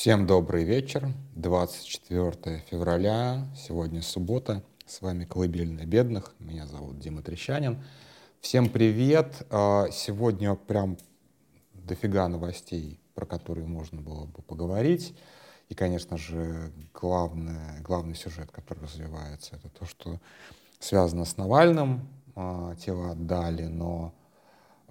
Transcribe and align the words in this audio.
Всем 0.00 0.28
добрый 0.28 0.62
вечер. 0.62 1.08
24 1.34 2.62
февраля, 2.70 3.48
сегодня 3.56 4.00
суббота. 4.00 4.62
С 4.86 5.02
вами 5.02 5.24
«Колыбельная 5.24 5.86
бедных». 5.86 6.36
Меня 6.38 6.68
зовут 6.68 7.00
Дима 7.00 7.20
Трещанин. 7.20 7.82
Всем 8.40 8.68
привет. 8.68 9.44
А, 9.50 9.88
сегодня 9.90 10.54
прям 10.54 10.98
дофига 11.74 12.28
новостей, 12.28 13.00
про 13.16 13.26
которые 13.26 13.66
можно 13.66 14.00
было 14.00 14.26
бы 14.26 14.40
поговорить. 14.40 15.16
И, 15.68 15.74
конечно 15.74 16.16
же, 16.16 16.70
главное, 16.94 17.80
главный 17.82 18.14
сюжет, 18.14 18.52
который 18.52 18.84
развивается, 18.84 19.56
это 19.56 19.68
то, 19.68 19.84
что 19.84 20.20
связано 20.78 21.24
с 21.24 21.36
Навальным. 21.36 22.08
А, 22.36 22.76
тело 22.76 23.10
отдали, 23.10 23.64
но 23.64 24.14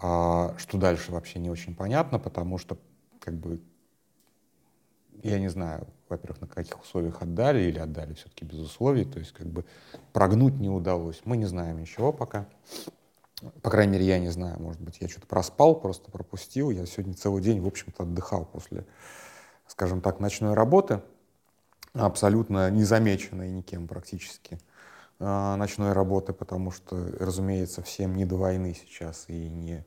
а, 0.02 0.54
что 0.58 0.78
дальше 0.78 1.14
вообще 1.14 1.39
не 1.39 1.50
очень 1.50 1.78
понятно, 1.78 2.20
потому 2.20 2.58
что 2.58 2.78
как 3.21 3.36
бы 3.36 3.62
я 5.23 5.39
не 5.39 5.49
знаю, 5.49 5.88
во-первых, 6.09 6.41
на 6.41 6.48
каких 6.48 6.81
условиях 6.81 7.21
отдали 7.21 7.62
или 7.62 7.80
отдали 7.80 8.13
все-таки 8.13 8.45
без 8.45 8.59
условий, 8.59 9.05
то 9.05 9.20
есть 9.20 9.34
как 9.34 9.48
бы 9.48 9.66
прогнуть 10.13 10.59
не 10.59 10.70
удалось. 10.70 11.21
Мы 11.25 11.38
не 11.38 11.45
знаем 11.45 11.80
ничего 11.80 12.13
пока. 12.13 12.48
По 13.61 13.70
крайней 13.70 13.94
мере, 13.94 14.05
я 14.05 14.20
не 14.20 14.30
знаю, 14.30 14.59
может 14.59 14.81
быть, 14.81 14.98
я 14.99 15.08
что-то 15.08 15.27
проспал, 15.27 15.80
просто 15.80 16.09
пропустил. 16.09 16.72
Я 16.72 16.85
сегодня 16.85 17.13
целый 17.13 17.41
день, 17.41 17.61
в 17.61 17.67
общем-то, 17.67 18.03
отдыхал 18.03 18.45
после, 18.45 18.85
скажем 19.67 20.02
так, 20.02 20.20
ночной 20.20 20.53
работы, 20.55 21.02
абсолютно 21.94 22.72
незамеченной 22.72 23.52
никем 23.52 23.88
практически 23.88 24.59
а, 25.20 25.55
ночной 25.55 25.94
работы, 25.94 26.34
потому 26.34 26.72
что, 26.72 26.95
разумеется, 27.20 27.81
всем 27.81 28.16
не 28.16 28.25
до 28.25 28.38
войны 28.38 28.75
сейчас 28.75 29.25
и 29.27 29.49
не 29.49 29.86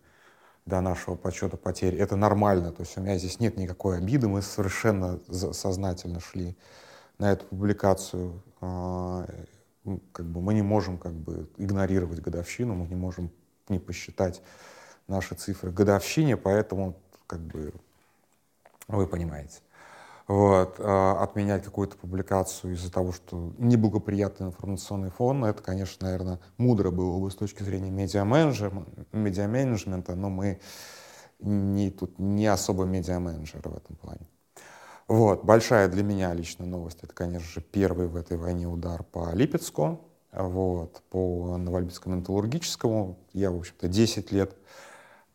до 0.67 0.81
нашего 0.81 1.17
подсчета 1.17 1.57
потерь. 1.57 1.97
Это 1.97 2.17
нормально, 2.17 2.73
то 2.73 2.83
есть 2.83 2.97
у 2.97 3.01
меня 3.01 3.17
здесь 3.19 3.41
нет 3.41 3.57
никакой 3.57 3.99
обиды, 3.99 4.29
мы 4.29 4.43
совершенно 4.43 5.21
сознательно 5.31 6.21
шли 6.21 6.57
на 7.19 7.33
эту 7.33 7.47
публикацию. 7.47 8.43
А, 8.61 9.27
как 10.13 10.27
бы 10.27 10.41
мы 10.41 10.55
не 10.55 10.63
можем 10.63 10.99
как 10.99 11.13
бы 11.13 11.49
игнорировать 11.57 12.21
годовщину, 12.21 12.75
мы 12.75 12.87
не 12.87 12.95
можем 12.95 13.31
не 13.69 13.79
посчитать 13.79 14.43
наши 15.07 15.35
цифры 15.35 15.73
годовщине, 15.73 16.37
поэтому 16.37 16.97
как 17.27 17.41
бы 17.41 17.73
вы 18.89 19.07
понимаете 19.07 19.61
вот, 20.31 20.77
а, 20.79 21.25
отменять 21.25 21.65
какую-то 21.65 21.97
публикацию 21.97 22.75
из-за 22.75 22.93
того, 22.93 23.11
что 23.11 23.53
неблагоприятный 23.59 24.47
информационный 24.47 25.11
фон, 25.11 25.45
это, 25.45 25.61
конечно, 25.61 26.07
наверное, 26.07 26.39
мудро 26.57 26.93
было 26.93 27.19
бы 27.19 27.33
с 27.33 27.35
точки 27.35 27.65
зрения 27.65 27.91
медиа-менеджмента, 27.91 30.15
но 30.15 30.31
мы 30.31 30.61
не, 31.41 31.91
тут 31.91 32.21
не 32.21 32.47
особо 32.47 32.85
медиа-менеджеры 32.85 33.71
в 33.71 33.77
этом 33.77 33.97
плане. 33.97 34.29
Вот, 35.09 35.43
большая 35.43 35.89
для 35.89 36.05
меня 36.05 36.33
лично 36.33 36.65
новость, 36.65 37.01
это, 37.03 37.13
конечно 37.13 37.49
же, 37.49 37.61
первый 37.61 38.07
в 38.07 38.15
этой 38.15 38.37
войне 38.37 38.69
удар 38.69 39.03
по 39.03 39.33
Липецку, 39.33 39.99
вот, 40.31 41.03
по 41.11 41.57
Новолипецкому 41.57 42.19
металлургическому. 42.19 43.19
Я, 43.33 43.51
в 43.51 43.59
общем-то, 43.59 43.89
10 43.89 44.31
лет 44.31 44.55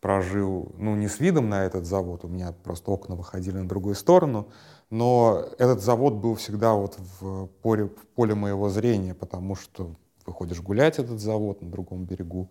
прожил, 0.00 0.72
ну, 0.78 0.96
не 0.96 1.08
с 1.08 1.20
видом 1.20 1.50
на 1.50 1.64
этот 1.64 1.84
завод, 1.84 2.24
у 2.24 2.28
меня 2.28 2.54
просто 2.64 2.90
окна 2.90 3.14
выходили 3.14 3.56
на 3.56 3.68
другую 3.68 3.94
сторону, 3.94 4.48
но 4.90 5.44
этот 5.58 5.82
завод 5.82 6.14
был 6.14 6.36
всегда 6.36 6.74
вот 6.74 6.98
в 7.20 7.46
поле, 7.62 7.84
в 7.84 8.06
поле 8.14 8.34
моего 8.34 8.68
зрения, 8.68 9.14
потому 9.14 9.56
что 9.56 9.96
выходишь 10.24 10.60
гулять 10.60 10.98
этот 10.98 11.20
завод 11.20 11.60
на 11.62 11.70
другом 11.70 12.04
берегу 12.04 12.50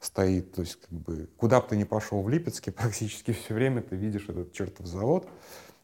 стоит, 0.00 0.52
то 0.54 0.62
есть 0.62 0.76
как 0.80 0.90
бы 0.90 1.28
куда 1.36 1.60
бы 1.60 1.68
ты 1.68 1.76
ни 1.76 1.84
пошел 1.84 2.22
в 2.22 2.28
Липецке, 2.28 2.72
практически 2.72 3.32
все 3.32 3.54
время 3.54 3.82
ты 3.82 3.96
видишь 3.96 4.28
этот 4.28 4.52
чертов 4.52 4.86
завод, 4.86 5.26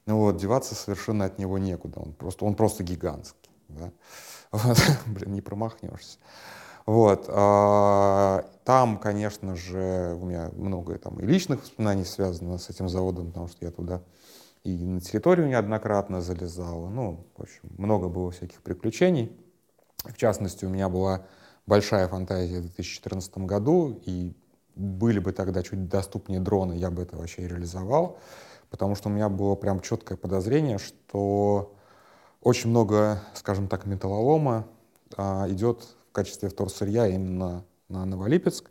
ну 0.06 0.18
вот, 0.18 0.36
деваться 0.38 0.74
совершенно 0.74 1.26
от 1.26 1.38
него 1.38 1.58
некуда, 1.58 2.00
он 2.00 2.12
просто, 2.12 2.44
он 2.44 2.54
просто 2.54 2.82
гигантский, 2.82 3.50
да? 3.68 3.92
вот, 4.52 4.78
блин, 5.06 5.32
не 5.34 5.40
промахнешься. 5.40 6.18
Вот, 6.86 7.26
а, 7.28 8.44
там, 8.64 8.98
конечно 8.98 9.54
же, 9.54 10.16
у 10.20 10.24
меня 10.24 10.50
много 10.54 10.98
там 10.98 11.20
и 11.20 11.26
личных 11.26 11.60
воспоминаний 11.60 12.04
связано 12.04 12.58
с 12.58 12.70
этим 12.70 12.88
заводом, 12.88 13.28
потому 13.28 13.48
что 13.48 13.64
я 13.64 13.70
туда 13.70 14.02
и 14.64 14.76
на 14.84 15.00
территорию 15.00 15.48
неоднократно 15.48 16.20
залезала. 16.20 16.88
Ну, 16.88 17.26
в 17.36 17.42
общем, 17.42 17.62
много 17.78 18.08
было 18.08 18.30
всяких 18.30 18.62
приключений. 18.62 19.32
В 20.04 20.16
частности, 20.16 20.64
у 20.64 20.68
меня 20.68 20.88
была 20.88 21.26
большая 21.66 22.08
фантазия 22.08 22.58
в 22.58 22.62
2014 22.62 23.38
году, 23.38 24.00
и 24.04 24.34
были 24.76 25.18
бы 25.18 25.32
тогда 25.32 25.62
чуть 25.62 25.88
доступнее 25.88 26.40
дроны, 26.40 26.74
я 26.74 26.90
бы 26.90 27.02
это 27.02 27.16
вообще 27.16 27.46
реализовал, 27.46 28.18
потому 28.70 28.94
что 28.94 29.08
у 29.08 29.12
меня 29.12 29.28
было 29.28 29.54
прям 29.54 29.80
четкое 29.80 30.16
подозрение, 30.16 30.78
что 30.78 31.74
очень 32.40 32.70
много, 32.70 33.22
скажем 33.34 33.68
так, 33.68 33.86
металлолома 33.86 34.66
а, 35.16 35.46
идет 35.48 35.82
в 36.08 36.12
качестве 36.12 36.48
вторсырья 36.48 37.06
именно 37.06 37.64
на 37.88 38.04
Новолипецк. 38.06 38.70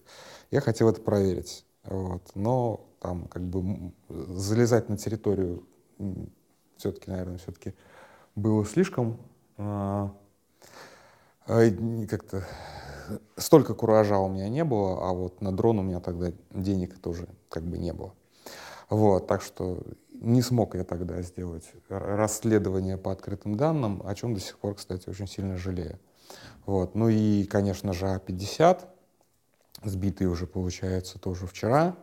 Я 0.51 0.61
хотел 0.61 0.89
это 0.89 1.01
проверить. 1.01 1.65
Вот. 1.83 2.23
Но 2.35 2.87
там 2.99 3.27
как 3.27 3.43
бы 3.43 3.91
залезать 4.09 4.89
на 4.89 4.97
территорию 4.97 5.63
все-таки, 6.77 7.09
наверное, 7.09 7.37
все-таки 7.37 7.73
было 8.35 8.65
слишком 8.65 9.19
а, 9.57 10.13
а, 11.45 11.69
как-то 12.09 12.45
столько 13.37 13.73
куража 13.73 14.17
у 14.17 14.29
меня 14.29 14.49
не 14.49 14.63
было, 14.63 15.09
а 15.09 15.13
вот 15.13 15.41
на 15.41 15.51
дрон 15.51 15.79
у 15.79 15.83
меня 15.83 15.99
тогда 15.99 16.31
денег 16.51 16.99
тоже 16.99 17.27
как 17.49 17.63
бы 17.63 17.77
не 17.77 17.93
было. 17.93 18.13
Вот, 18.89 19.27
так 19.27 19.41
что 19.41 19.83
не 20.11 20.41
смог 20.41 20.75
я 20.75 20.83
тогда 20.83 21.21
сделать 21.21 21.71
расследование 21.89 22.97
по 22.97 23.11
открытым 23.11 23.55
данным, 23.55 24.01
о 24.05 24.15
чем 24.15 24.33
до 24.33 24.39
сих 24.39 24.57
пор, 24.57 24.75
кстати, 24.75 25.09
очень 25.09 25.27
сильно 25.27 25.57
жалею. 25.57 25.99
Вот. 26.65 26.95
Ну 26.95 27.09
и, 27.09 27.45
конечно 27.45 27.93
же, 27.93 28.07
А-50, 28.07 28.81
сбитый 29.83 30.27
уже, 30.27 30.45
получается, 30.47 31.19
тоже 31.19 31.47
вчера. 31.47 31.95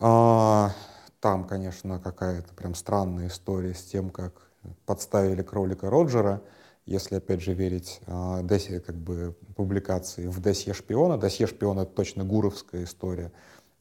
А, 0.00 0.72
там, 1.20 1.46
конечно, 1.46 1.98
какая-то 1.98 2.54
прям 2.54 2.74
странная 2.74 3.28
история 3.28 3.74
с 3.74 3.82
тем, 3.82 4.10
как 4.10 4.48
подставили 4.86 5.42
кролика 5.42 5.90
Роджера, 5.90 6.42
если, 6.86 7.16
опять 7.16 7.42
же, 7.42 7.52
верить 7.52 8.00
э, 8.06 8.40
досье, 8.42 8.80
как 8.80 8.96
бы, 8.96 9.36
публикации 9.56 10.26
в 10.26 10.40
досье 10.40 10.72
шпиона. 10.72 11.18
Досье 11.18 11.46
шпиона— 11.46 11.80
это 11.82 11.92
точно 11.92 12.24
гуровская 12.24 12.84
история. 12.84 13.32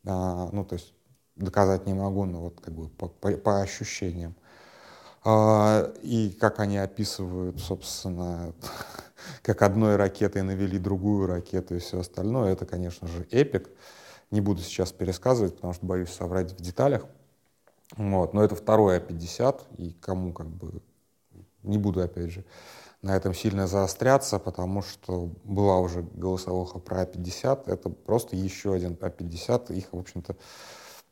Э, 0.04 0.50
ну, 0.52 0.66
то 0.66 0.74
есть 0.76 0.94
доказать 1.36 1.86
не 1.86 1.94
могу, 1.94 2.26
но 2.26 2.42
вот 2.42 2.60
как 2.60 2.74
бы 2.74 2.90
по, 2.90 3.08
по, 3.08 3.32
по 3.32 3.62
ощущениям. 3.62 4.36
Э, 5.24 5.94
и 6.02 6.32
как 6.32 6.60
они 6.60 6.78
описывают, 6.78 7.60
собственно, 7.62 8.54
как 9.42 9.62
одной 9.62 9.96
ракетой 9.96 10.42
навели 10.42 10.78
другую 10.78 11.28
ракету 11.28 11.76
и 11.76 11.80
все 11.80 12.00
остальное, 12.00 12.54
это, 12.54 12.66
конечно 12.66 13.08
же, 13.08 13.26
эпик. 13.32 13.70
Не 14.32 14.42
буду 14.42 14.62
сейчас 14.62 14.92
пересказывать, 14.92 15.56
потому 15.56 15.74
что 15.74 15.86
боюсь 15.86 16.10
соврать 16.10 16.52
в 16.52 16.62
деталях. 16.62 17.06
Вот. 17.96 18.34
Но 18.34 18.44
это 18.44 18.56
второе 18.56 19.00
50, 19.00 19.68
и 19.78 19.92
кому 19.94 20.34
как 20.34 20.48
бы 20.48 20.82
не 21.64 21.78
буду, 21.78 22.02
опять 22.02 22.32
же, 22.32 22.46
на 23.02 23.16
этом 23.16 23.34
сильно 23.34 23.68
заостряться, 23.68 24.40
потому 24.40 24.82
что 24.82 25.32
была 25.44 25.80
уже 25.80 26.02
голосовуха 26.02 26.80
про 26.80 27.04
А50, 27.04 27.72
это 27.72 27.90
просто 27.90 28.36
еще 28.36 28.74
один 28.74 28.94
А50, 28.94 29.74
их, 29.74 29.94
в 29.94 29.98
общем-то, 30.00 30.36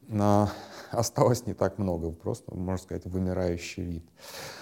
на... 0.02 0.52
осталось 0.92 1.46
не 1.46 1.54
так 1.54 1.78
много, 1.78 2.12
просто, 2.12 2.54
можно 2.54 2.84
сказать, 2.84 3.06
вымирающий 3.06 3.84
вид. 3.84 4.10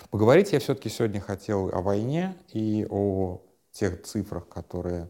Поговорить 0.10 0.52
я 0.52 0.60
все-таки 0.60 0.90
сегодня 0.90 1.22
хотел 1.22 1.70
о 1.70 1.82
войне 1.82 2.36
и 2.50 2.86
о 2.90 3.42
тех 3.72 4.04
цифрах, 4.04 4.48
которые 4.48 5.10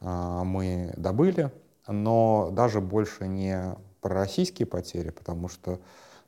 а, 0.00 0.44
мы 0.44 0.92
добыли, 0.96 1.50
но 1.88 2.50
даже 2.52 2.80
больше 2.80 3.26
не 3.26 3.76
про 4.00 4.14
российские 4.14 4.66
потери, 4.66 5.10
потому 5.10 5.48
что 5.48 5.80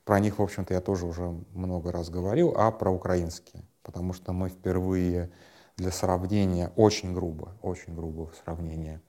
про 0.05 0.19
них, 0.19 0.39
в 0.39 0.41
общем-то, 0.41 0.73
я 0.73 0.81
тоже 0.81 1.05
уже 1.05 1.35
много 1.53 1.91
раз 1.91 2.09
говорил, 2.09 2.53
а 2.57 2.71
про 2.71 2.91
украинские. 2.91 3.63
Потому 3.83 4.13
что 4.13 4.33
мы 4.33 4.49
впервые 4.49 5.31
для 5.77 5.91
сравнения, 5.91 6.71
очень 6.75 7.13
грубо, 7.13 7.55
очень 7.61 7.95
грубо 7.95 8.27
в 8.27 8.35
сравнение, 8.43 9.01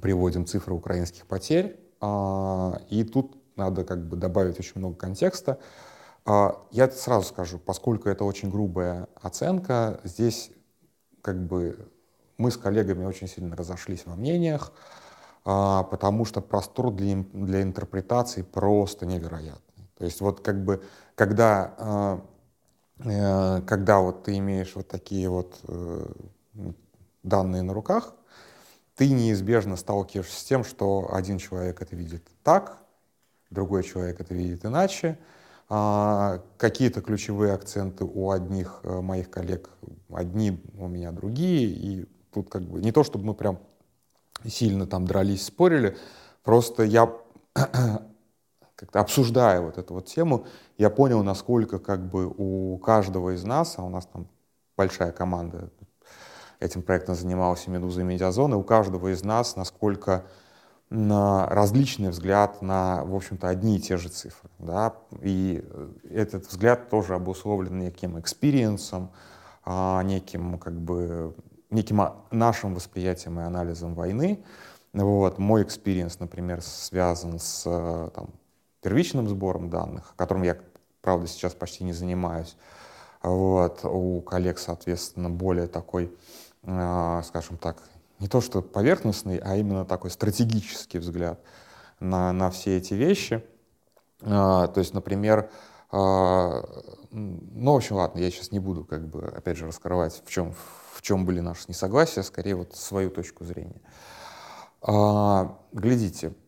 приводим 0.00 0.46
цифры 0.46 0.74
украинских 0.74 1.26
потерь. 1.26 1.78
А, 2.00 2.80
и 2.88 3.04
тут 3.04 3.36
надо 3.56 3.84
как 3.84 4.06
бы 4.06 4.16
добавить 4.16 4.58
очень 4.58 4.74
много 4.76 4.96
контекста. 4.96 5.58
А, 6.24 6.62
я 6.70 6.90
сразу 6.90 7.26
скажу, 7.26 7.58
поскольку 7.58 8.08
это 8.08 8.24
очень 8.24 8.50
грубая 8.50 9.08
оценка, 9.20 10.00
здесь 10.04 10.50
как 11.22 11.44
бы 11.46 11.90
мы 12.36 12.50
с 12.50 12.56
коллегами 12.56 13.04
очень 13.04 13.28
сильно 13.28 13.56
разошлись 13.56 14.06
во 14.06 14.14
мнениях, 14.14 14.72
а, 15.44 15.82
потому 15.82 16.24
что 16.24 16.40
простор 16.40 16.92
для, 16.92 17.24
для 17.32 17.62
интерпретации 17.62 18.42
просто 18.42 19.06
невероятный. 19.06 19.67
То 19.98 20.04
есть 20.04 20.20
вот 20.20 20.40
как 20.40 20.64
бы, 20.64 20.82
когда, 21.14 21.74
а, 21.78 22.24
э, 23.00 23.62
когда 23.66 24.00
вот 24.00 24.24
ты 24.24 24.38
имеешь 24.38 24.74
вот 24.76 24.88
такие 24.88 25.28
вот 25.28 25.58
э, 25.68 26.06
данные 27.22 27.62
на 27.62 27.74
руках, 27.74 28.14
ты 28.96 29.10
неизбежно 29.10 29.76
сталкиваешься 29.76 30.40
с 30.40 30.44
тем, 30.44 30.64
что 30.64 31.10
один 31.12 31.38
человек 31.38 31.82
это 31.82 31.96
видит 31.96 32.24
так, 32.42 32.78
другой 33.50 33.82
человек 33.84 34.20
это 34.20 34.34
видит 34.34 34.64
иначе, 34.64 35.18
А, 35.70 36.42
какие-то 36.56 37.02
ключевые 37.02 37.52
акценты 37.52 38.04
у 38.04 38.30
одних 38.30 38.80
э, 38.84 39.00
моих 39.02 39.30
коллег, 39.30 39.70
одни 40.10 40.62
у 40.78 40.88
меня 40.88 41.12
другие, 41.12 41.66
и 41.68 42.06
тут 42.32 42.48
как 42.50 42.62
бы 42.62 42.80
не 42.80 42.90
то, 42.92 43.04
чтобы 43.04 43.26
мы 43.26 43.34
прям 43.34 43.58
сильно 44.46 44.86
там 44.86 45.06
дрались, 45.06 45.44
спорили, 45.46 45.96
просто 46.42 46.84
я 46.84 47.12
как-то 48.78 49.00
обсуждая 49.00 49.60
вот 49.60 49.76
эту 49.76 49.94
вот 49.94 50.06
тему, 50.06 50.46
я 50.76 50.88
понял, 50.88 51.24
насколько 51.24 51.80
как 51.80 52.08
бы 52.08 52.32
у 52.36 52.78
каждого 52.78 53.34
из 53.34 53.42
нас, 53.42 53.74
а 53.76 53.82
у 53.82 53.88
нас 53.88 54.06
там 54.06 54.28
большая 54.76 55.10
команда 55.10 55.70
этим 56.60 56.82
проектом 56.82 57.16
занималась 57.16 57.66
и 57.66 57.70
«Медуза», 57.70 58.02
и 58.02 58.04
«Медиазона», 58.04 58.56
у 58.56 58.62
каждого 58.62 59.08
из 59.12 59.24
нас, 59.24 59.56
насколько 59.56 60.26
на 60.90 61.46
различный 61.48 62.10
взгляд 62.10 62.62
на, 62.62 63.04
в 63.04 63.14
общем-то, 63.16 63.48
одни 63.48 63.76
и 63.76 63.80
те 63.80 63.96
же 63.96 64.08
цифры. 64.08 64.48
Да? 64.58 64.94
И 65.22 65.62
этот 66.08 66.46
взгляд 66.46 66.88
тоже 66.88 67.14
обусловлен 67.14 67.78
неким 67.78 68.18
experience 68.18 68.89
ом, 68.89 69.10
а, 69.64 70.02
неким, 70.02 70.56
как 70.58 70.80
бы, 70.80 71.34
неким 71.70 72.00
нашим 72.30 72.74
восприятием 72.74 73.40
и 73.40 73.42
анализом 73.42 73.94
войны. 73.94 74.42
Вот. 74.92 75.38
Мой 75.38 75.64
experience, 75.64 76.20
например, 76.20 76.62
связан 76.62 77.38
с 77.38 77.64
э, 77.66 78.10
там, 78.14 78.30
первичным 78.82 79.28
сбором 79.28 79.70
данных, 79.70 80.14
которым 80.16 80.42
я, 80.42 80.58
правда, 81.00 81.26
сейчас 81.26 81.54
почти 81.54 81.84
не 81.84 81.92
занимаюсь. 81.92 82.56
Вот. 83.22 83.84
У 83.84 84.20
коллег, 84.20 84.58
соответственно, 84.58 85.30
более 85.30 85.66
такой, 85.66 86.12
э, 86.62 87.22
скажем 87.24 87.56
так, 87.56 87.82
не 88.18 88.28
то 88.28 88.40
что 88.40 88.62
поверхностный, 88.62 89.38
а 89.38 89.56
именно 89.56 89.84
такой 89.84 90.10
стратегический 90.10 90.98
взгляд 90.98 91.40
на, 92.00 92.32
на 92.32 92.50
все 92.50 92.76
эти 92.76 92.94
вещи. 92.94 93.44
А, 94.22 94.66
то 94.68 94.80
есть, 94.80 94.94
например, 94.94 95.50
а, 95.90 96.62
ну, 97.10 97.72
в 97.72 97.76
общем, 97.76 97.96
ладно, 97.96 98.18
я 98.18 98.30
сейчас 98.30 98.52
не 98.52 98.58
буду, 98.58 98.84
как 98.84 99.06
бы, 99.08 99.22
опять 99.24 99.56
же, 99.56 99.66
раскрывать, 99.66 100.22
в 100.24 100.30
чем, 100.30 100.54
в 100.92 101.02
чем 101.02 101.24
были 101.24 101.40
наши 101.40 101.64
несогласия, 101.68 102.22
скорее 102.22 102.56
вот 102.56 102.74
свою 102.74 103.10
точку 103.10 103.44
зрения. 103.44 103.80
А, 104.82 105.58
глядите, 105.72 106.28
а, 106.28 106.47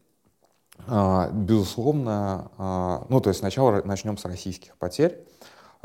безусловно, 1.32 2.50
а, 2.58 3.06
ну, 3.08 3.20
то 3.20 3.30
есть 3.30 3.40
сначала 3.40 3.82
начнем 3.84 4.16
с 4.16 4.24
российских 4.24 4.76
потерь. 4.76 5.24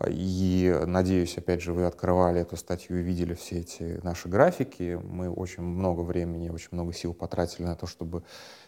И, 0.08 0.78
надеюсь, 0.86 1.38
опять 1.38 1.62
же, 1.62 1.72
вы 1.72 1.86
открывали 1.86 2.42
эту 2.42 2.58
статью 2.58 3.00
и 3.00 3.04
видели 3.04 3.34
все 3.34 3.60
эти 3.60 4.00
наши 4.04 4.28
графики. 4.28 5.00
Мы 5.02 5.30
очень 5.30 5.64
много 5.64 6.02
времени, 6.02 6.50
очень 6.50 6.70
много 6.72 6.92
сил 6.92 7.14
потратили 7.14 7.66
на 7.66 7.76
то, 7.76 7.88
чтобы 7.88 8.24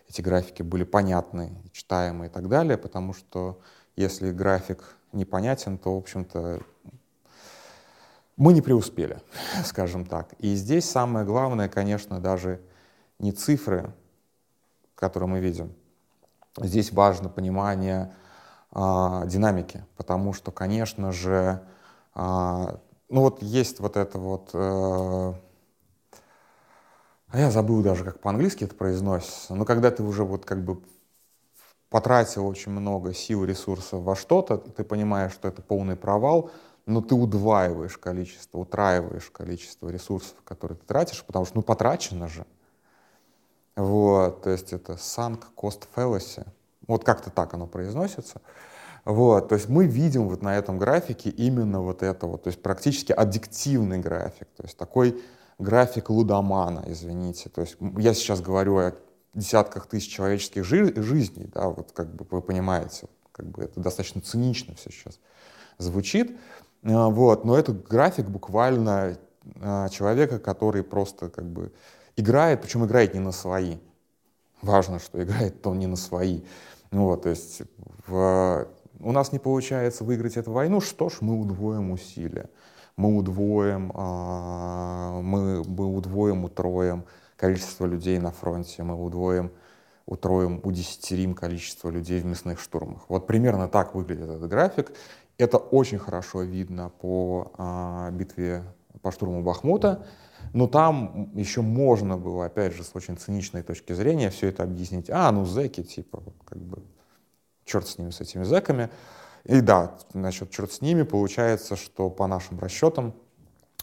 эти 0.07 0.21
графики 0.21 0.61
были 0.61 0.85
понятны, 0.85 1.51
читаемы 1.73 2.27
и 2.27 2.29
так 2.29 2.47
далее, 2.47 2.77
потому 2.77 3.13
что 3.13 3.59
если 3.97 4.31
график 4.31 4.95
непонятен, 5.11 5.77
то, 5.77 5.95
в 5.95 5.97
общем-то, 5.97 6.61
мы 8.37 8.53
не 8.53 8.61
преуспели, 8.61 9.19
скажем 9.65 10.05
так. 10.05 10.33
И 10.39 10.55
здесь 10.55 10.89
самое 10.89 11.25
главное, 11.25 11.67
конечно, 11.67 12.21
даже 12.21 12.61
не 13.19 13.33
цифры, 13.33 13.91
которые 14.95 15.27
мы 15.27 15.39
видим. 15.39 15.73
Здесь 16.57 16.91
важно 16.91 17.29
понимание 17.29 18.13
а, 18.71 19.25
динамики, 19.25 19.85
потому 19.95 20.33
что, 20.33 20.51
конечно 20.51 21.11
же, 21.11 21.61
а, 22.15 22.79
ну 23.09 23.21
вот 23.21 23.41
есть 23.41 23.79
вот 23.79 23.95
это 23.95 24.17
вот, 24.17 24.49
э, 24.53 25.33
а 27.29 27.39
я 27.39 27.51
забыл 27.51 27.81
даже, 27.81 28.03
как 28.03 28.19
по-английски 28.19 28.63
это 28.63 28.75
произносится, 28.75 29.55
но 29.55 29.65
когда 29.65 29.91
ты 29.91 30.03
уже 30.03 30.23
вот 30.23 30.45
как 30.45 30.63
бы 30.63 30.81
потратил 31.89 32.47
очень 32.47 32.71
много 32.71 33.13
сил, 33.13 33.45
ресурсов 33.45 34.03
во 34.03 34.15
что-то, 34.15 34.57
ты 34.57 34.83
понимаешь, 34.83 35.33
что 35.33 35.47
это 35.47 35.61
полный 35.61 35.95
провал, 35.95 36.51
но 36.85 37.01
ты 37.01 37.15
удваиваешь 37.15 37.97
количество, 37.97 38.59
утраиваешь 38.59 39.29
количество 39.29 39.89
ресурсов, 39.89 40.35
которые 40.43 40.77
ты 40.77 40.85
тратишь, 40.85 41.23
потому 41.23 41.45
что, 41.45 41.57
ну, 41.57 41.61
потрачено 41.61 42.27
же. 42.27 42.45
Вот, 43.77 44.41
то 44.41 44.49
есть 44.49 44.73
это 44.73 44.93
sunk 44.93 45.43
cost 45.55 45.83
fallacy. 45.95 46.45
Вот 46.87 47.03
как-то 47.03 47.29
так 47.29 47.53
оно 47.53 47.67
произносится. 47.67 48.41
Вот, 49.05 49.49
то 49.49 49.55
есть 49.55 49.69
мы 49.69 49.85
видим 49.85 50.27
вот 50.27 50.41
на 50.41 50.57
этом 50.57 50.79
графике 50.79 51.29
именно 51.29 51.79
вот 51.79 52.01
это 52.01 52.25
вот, 52.25 52.43
то 52.43 52.47
есть 52.47 52.61
практически 52.61 53.11
аддиктивный 53.11 53.99
график, 53.99 54.47
то 54.57 54.63
есть 54.63 54.77
такой 54.77 55.21
график 55.59 56.09
лудомана, 56.09 56.83
извините. 56.87 57.49
То 57.49 57.61
есть 57.61 57.77
я 57.99 58.15
сейчас 58.15 58.41
говорю 58.41 58.77
о 58.77 58.95
десятках 59.35 59.85
тысяч 59.85 60.11
человеческих 60.11 60.65
жи- 60.65 60.99
жизней, 61.01 61.47
да, 61.53 61.69
вот 61.69 61.91
как 61.93 62.13
бы 62.13 62.25
вы 62.29 62.41
понимаете, 62.41 63.07
как 63.31 63.45
бы 63.45 63.63
это 63.63 63.79
достаточно 63.79 64.21
цинично 64.21 64.73
все 64.73 64.89
сейчас 64.89 65.19
звучит, 65.77 66.35
а, 66.83 67.09
вот, 67.09 67.45
но 67.45 67.57
это 67.57 67.73
график 67.73 68.25
буквально 68.25 69.17
а, 69.61 69.87
человека, 69.89 70.39
который 70.39 70.83
просто 70.83 71.29
как 71.29 71.45
бы 71.45 71.71
играет, 72.17 72.61
причем 72.61 72.85
играет 72.85 73.13
не 73.13 73.21
на 73.21 73.31
свои. 73.31 73.77
Важно, 74.61 74.99
что 74.99 75.23
играет 75.23 75.65
он 75.65 75.79
не 75.79 75.87
на 75.87 75.95
свои. 75.95 76.41
Ну 76.91 77.05
вот, 77.05 77.23
то 77.23 77.29
есть 77.29 77.61
в, 78.07 78.67
у 78.99 79.11
нас 79.11 79.31
не 79.31 79.39
получается 79.39 80.03
выиграть 80.03 80.35
эту 80.35 80.51
войну, 80.51 80.81
что 80.81 81.09
ж, 81.09 81.17
мы 81.21 81.39
удвоим 81.39 81.91
усилия. 81.91 82.49
Мы 82.95 83.15
удвоим, 83.15 83.91
а, 83.93 85.21
мы, 85.21 85.63
мы 85.63 85.85
удвоим, 85.95 86.45
утроим 86.45 87.05
количество 87.35 87.85
людей 87.85 88.17
на 88.17 88.31
фронте, 88.31 88.81
мы 88.81 88.95
удвоим, 88.95 89.51
утроим, 90.07 90.59
удесятерим 90.63 91.35
количество 91.35 91.89
людей 91.89 92.21
в 92.21 92.25
мясных 92.25 92.59
штурмах. 92.59 93.03
Вот 93.07 93.27
примерно 93.27 93.67
так 93.67 93.93
выглядит 93.93 94.29
этот 94.29 94.49
график. 94.49 94.91
Это 95.37 95.57
очень 95.57 95.99
хорошо 95.99 96.41
видно 96.41 96.89
по 96.89 97.51
а, 97.57 98.09
битве 98.09 98.63
по 99.03 99.11
штурму 99.11 99.43
Бахмута. 99.43 100.03
Но 100.53 100.67
там 100.67 101.31
еще 101.35 101.61
можно 101.61 102.17
было, 102.17 102.45
опять 102.45 102.73
же, 102.73 102.83
с 102.83 102.91
очень 102.93 103.17
циничной 103.17 103.63
точки 103.63 103.93
зрения 103.93 104.29
все 104.29 104.47
это 104.47 104.63
объяснить. 104.63 105.09
А, 105.09 105.31
ну 105.31 105.45
зэки, 105.45 105.83
типа, 105.83 106.23
как 106.45 106.59
бы, 106.59 106.83
черт 107.65 107.87
с 107.87 107.97
ними, 107.97 108.11
с 108.11 108.21
этими 108.21 108.43
зэками. 108.43 108.89
И 109.43 109.61
да, 109.61 109.97
насчет 110.13 110.51
черт 110.51 110.71
с 110.71 110.81
ними, 110.81 111.03
получается, 111.03 111.75
что 111.75 112.09
по 112.09 112.27
нашим 112.27 112.59
расчетам 112.59 113.13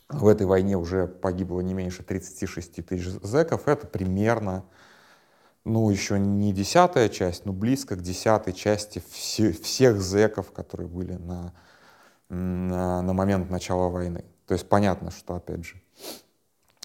в 0.08 0.26
этой 0.26 0.46
войне 0.46 0.76
уже 0.76 1.06
погибло 1.06 1.60
не 1.60 1.74
меньше 1.74 2.02
36 2.02 2.86
тысяч 2.86 3.06
зэков. 3.22 3.66
Это 3.68 3.86
примерно, 3.86 4.64
ну, 5.64 5.88
еще 5.90 6.18
не 6.18 6.52
десятая 6.52 7.08
часть, 7.08 7.46
но 7.46 7.52
близко 7.52 7.96
к 7.96 8.02
десятой 8.02 8.52
части 8.52 9.02
все, 9.10 9.52
всех 9.52 10.00
зэков, 10.00 10.52
которые 10.52 10.88
были 10.88 11.14
на, 11.14 11.54
на, 12.28 13.02
на 13.02 13.12
момент 13.12 13.50
начала 13.50 13.88
войны. 13.88 14.24
То 14.46 14.52
есть 14.52 14.68
понятно, 14.68 15.10
что, 15.10 15.34
опять 15.34 15.64
же, 15.64 15.80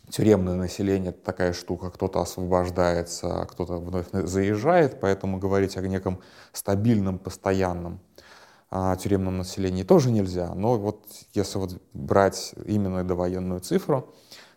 тюремное 0.09 0.55
население— 0.55 1.09
это 1.11 1.23
такая 1.23 1.53
штука, 1.53 1.89
кто-то 1.89 2.21
освобождается, 2.21 3.41
а 3.41 3.45
кто-то 3.45 3.77
вновь 3.77 4.07
заезжает, 4.11 4.99
поэтому 4.99 5.39
говорить 5.39 5.77
о 5.77 5.81
неком 5.81 6.19
стабильном, 6.51 7.19
постоянном 7.19 7.99
а, 8.71 8.95
тюремном 8.95 9.37
населении 9.37 9.83
тоже 9.83 10.11
нельзя. 10.11 10.53
Но 10.53 10.77
вот 10.77 11.05
если 11.33 11.57
вот 11.57 11.81
брать 11.93 12.53
именно 12.65 13.03
довоенную 13.03 13.61
цифру, 13.61 14.13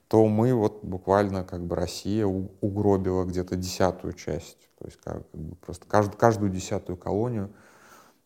то 0.08 0.26
мы 0.26 0.52
вот 0.52 0.84
буквально 0.84 1.44
как 1.44 1.64
бы 1.64 1.76
Россия 1.76 2.26
угробила 2.26 3.24
где-то 3.24 3.56
десятую 3.56 4.12
часть, 4.12 4.58
то 4.78 4.84
есть 4.84 4.98
как, 5.02 5.30
как 5.30 5.40
бы 5.40 5.56
просто 5.56 5.86
каждую, 5.86 6.18
каждую 6.18 6.50
десятую 6.50 6.96
колонию 6.96 7.50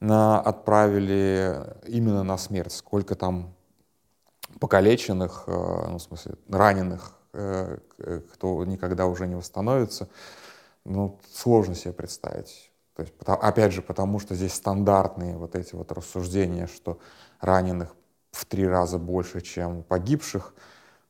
на, 0.00 0.40
отправили 0.40 1.76
именно 1.87 2.25
на 2.25 2.38
смерть. 2.38 2.73
Сколько 2.73 3.14
там 3.14 3.54
покалеченных, 4.59 5.45
э, 5.47 5.87
ну, 5.88 5.99
в 5.99 6.02
смысле, 6.02 6.35
раненых 6.49 7.16
кто 8.33 8.64
никогда 8.64 9.07
уже 9.07 9.26
не 9.26 9.35
восстановится, 9.35 10.09
ну, 10.85 11.19
сложно 11.33 11.75
себе 11.75 11.93
представить. 11.93 12.71
То 12.95 13.02
есть, 13.02 13.14
опять 13.26 13.73
же, 13.73 13.83
потому 13.83 14.19
что 14.19 14.35
здесь 14.35 14.55
стандартные 14.55 15.37
вот 15.37 15.55
эти 15.55 15.75
вот 15.75 15.93
рассуждения, 15.93 16.66
что 16.66 16.99
раненых 17.40 17.95
в 18.31 18.45
три 18.47 18.66
раза 18.66 18.99
больше, 18.99 19.40
чем 19.40 19.83
погибших, 19.83 20.55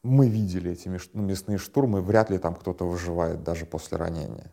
мы 0.03 0.29
видели 0.29 0.73
эти 0.73 0.89
ну, 1.13 1.23
мясные 1.23 1.59
штурмы, 1.59 2.01
вряд 2.01 2.31
ли 2.31 2.39
там 2.39 2.55
кто-то 2.55 2.87
выживает 2.87 3.43
даже 3.43 3.67
после 3.67 3.99
ранения. 3.99 4.53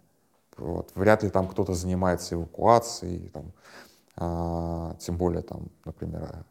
Вот. 0.57 0.91
Вряд 0.95 1.23
ли 1.23 1.29
там 1.29 1.47
кто-то 1.47 1.73
занимается 1.73 2.35
эвакуацией, 2.35 3.29
там, 3.29 3.51
а, 4.15 4.95
тем 4.99 5.17
более 5.17 5.41
там, 5.41 5.69
например, 5.85 6.45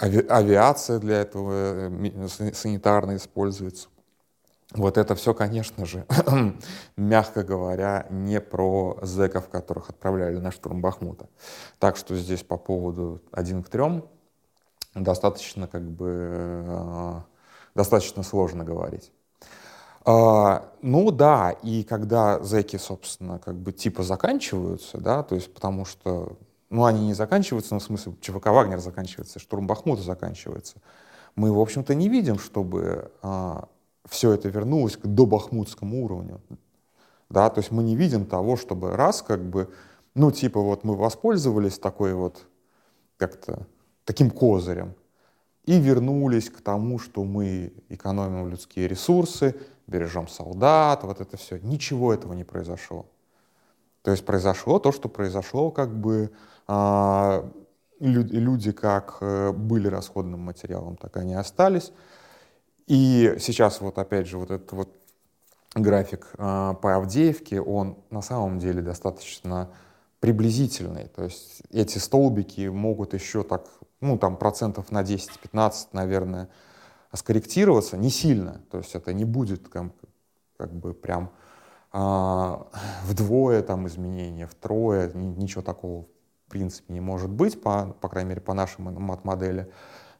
ави 0.00 0.26
авиация 0.28 0.98
для 0.98 1.20
этого 1.20 1.90
э, 1.90 2.28
санитарно 2.54 3.16
используется. 3.16 3.88
Вот 4.74 4.98
это 4.98 5.14
все, 5.14 5.32
конечно 5.32 5.86
же, 5.86 6.06
мягко 6.96 7.42
говоря, 7.42 8.06
не 8.10 8.38
про 8.40 8.98
зэков, 9.00 9.48
которых 9.48 9.88
отправляли 9.88 10.36
на 10.36 10.50
штурм 10.50 10.82
Бахмута. 10.82 11.28
Так 11.78 11.96
что 11.96 12.14
здесь 12.14 12.42
по 12.42 12.58
поводу 12.58 13.22
один 13.32 13.62
к 13.62 13.70
трем 13.70 14.04
достаточно 14.94 15.66
как 15.68 15.82
бы 15.90 16.64
э, 16.66 17.20
достаточно 17.74 18.22
сложно 18.22 18.62
говорить. 18.62 19.10
А, 20.04 20.70
ну 20.82 21.10
да, 21.10 21.50
и 21.62 21.82
когда 21.82 22.42
зэки, 22.42 22.76
собственно, 22.76 23.38
как 23.38 23.56
бы 23.56 23.72
типа 23.72 24.02
заканчиваются, 24.02 24.98
да, 24.98 25.22
то 25.22 25.34
есть 25.34 25.52
потому 25.52 25.84
что 25.84 26.38
ну, 26.70 26.84
они 26.84 27.06
не 27.06 27.14
заканчиваются, 27.14 27.74
но 27.74 27.80
в 27.80 27.82
смысле 27.82 28.14
ЧВК 28.20 28.46
«Вагнер» 28.46 28.80
заканчивается, 28.80 29.38
штурм 29.38 29.66
Бахмута 29.66 30.02
заканчивается. 30.02 30.76
Мы, 31.34 31.52
в 31.52 31.58
общем-то, 31.60 31.94
не 31.94 32.08
видим, 32.08 32.38
чтобы 32.38 33.10
а, 33.22 33.68
все 34.08 34.32
это 34.32 34.48
вернулось 34.48 34.96
к 34.96 35.06
добахмутскому 35.06 36.04
уровню. 36.04 36.40
Да, 37.30 37.48
то 37.50 37.60
есть 37.60 37.70
мы 37.70 37.82
не 37.82 37.96
видим 37.96 38.26
того, 38.26 38.56
чтобы 38.56 38.96
раз 38.96 39.22
как 39.22 39.42
бы, 39.42 39.70
ну, 40.14 40.30
типа 40.30 40.60
вот 40.60 40.84
мы 40.84 40.96
воспользовались 40.96 41.78
такой 41.78 42.14
вот 42.14 42.46
как-то 43.16 43.66
таким 44.04 44.30
козырем 44.30 44.94
и 45.64 45.78
вернулись 45.78 46.48
к 46.48 46.60
тому, 46.62 46.98
что 46.98 47.24
мы 47.24 47.72
экономим 47.90 48.48
людские 48.48 48.88
ресурсы, 48.88 49.54
бережем 49.86 50.28
солдат, 50.28 51.04
вот 51.04 51.20
это 51.20 51.36
все. 51.36 51.58
Ничего 51.58 52.14
этого 52.14 52.32
не 52.32 52.44
произошло. 52.44 53.06
То 54.02 54.10
есть 54.12 54.24
произошло 54.24 54.78
то, 54.78 54.92
что 54.92 55.08
произошло, 55.10 55.70
как 55.70 55.94
бы 55.94 56.30
люди 58.00 58.72
как 58.72 59.18
э, 59.20 59.52
были 59.52 59.88
расходным 59.88 60.40
материалом, 60.40 60.96
так 60.96 61.16
они 61.16 61.34
остались. 61.34 61.92
И 62.86 63.36
сейчас 63.38 63.80
вот 63.80 63.98
опять 63.98 64.26
же 64.26 64.38
вот 64.38 64.50
этот 64.50 64.72
вот 64.72 64.88
график 65.74 66.28
э, 66.38 66.74
по 66.80 66.96
Авдеевке, 66.96 67.60
он 67.60 67.98
на 68.10 68.22
самом 68.22 68.58
деле 68.58 68.82
достаточно 68.82 69.70
приблизительный. 70.20 71.08
То 71.08 71.24
есть 71.24 71.62
эти 71.70 71.98
столбики 71.98 72.68
могут 72.68 73.14
еще 73.14 73.42
так, 73.42 73.66
ну 74.00 74.18
там 74.18 74.36
процентов 74.36 74.90
на 74.90 75.02
10-15, 75.02 75.88
наверное, 75.92 76.48
скорректироваться, 77.12 77.96
не 77.96 78.10
сильно. 78.10 78.62
То 78.70 78.78
есть 78.78 78.94
это 78.94 79.12
не 79.12 79.24
будет 79.24 79.68
как, 79.68 79.92
как 80.56 80.72
бы 80.72 80.94
прям 80.94 81.30
э, 81.92 82.56
вдвое 83.04 83.62
там 83.62 83.86
изменения, 83.86 84.46
втрое, 84.46 85.12
ничего 85.12 85.62
такого 85.62 86.06
принципе 86.48 86.92
не 86.92 87.00
может 87.00 87.30
быть, 87.30 87.60
по, 87.60 87.96
по 88.00 88.08
крайней 88.08 88.30
мере, 88.30 88.40
по 88.40 88.54
нашей 88.54 88.80
мат-модели. 88.80 89.70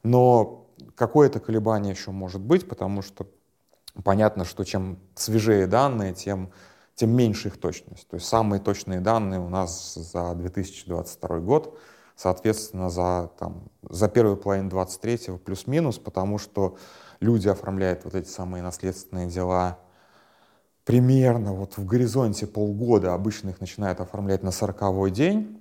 Но 0.03 0.67
какое-то 0.95 1.41
колебание 1.41 1.93
еще 1.93 2.11
может 2.11 2.41
быть, 2.41 2.69
потому 2.69 3.03
что 3.03 3.27
понятно, 4.05 4.45
что 4.45 4.65
чем 4.65 4.99
свежее 5.15 5.67
данные, 5.67 6.15
тем, 6.15 6.51
тем 6.95 7.11
меньше 7.11 7.49
их 7.49 7.59
точность. 7.59 8.09
То 8.09 8.15
есть 8.15 8.27
самые 8.27 8.61
точные 8.61 9.01
данные 9.01 9.41
у 9.41 9.49
нас 9.49 9.95
за 9.95 10.35
2022 10.35 11.39
год, 11.41 11.79
соответственно, 12.17 12.91
за, 12.91 13.31
там, 13.39 13.69
за 13.89 14.09
первую 14.09 14.37
половину 14.37 14.71
23 14.71 15.39
плюс-минус, 15.39 15.99
потому 15.99 16.39
что 16.39 16.77
люди 17.21 17.49
оформляют 17.49 18.05
вот 18.05 18.15
эти 18.15 18.29
самые 18.29 18.63
наследственные 18.63 19.29
дела 19.29 19.79
примерно 20.85 21.53
вот 21.53 21.77
в 21.77 21.85
горизонте 21.85 22.47
полгода, 22.47 23.13
обычно 23.13 23.51
их 23.51 23.61
начинают 23.61 24.01
оформлять 24.01 24.43
на 24.43 24.51
40 24.51 25.13
день, 25.13 25.58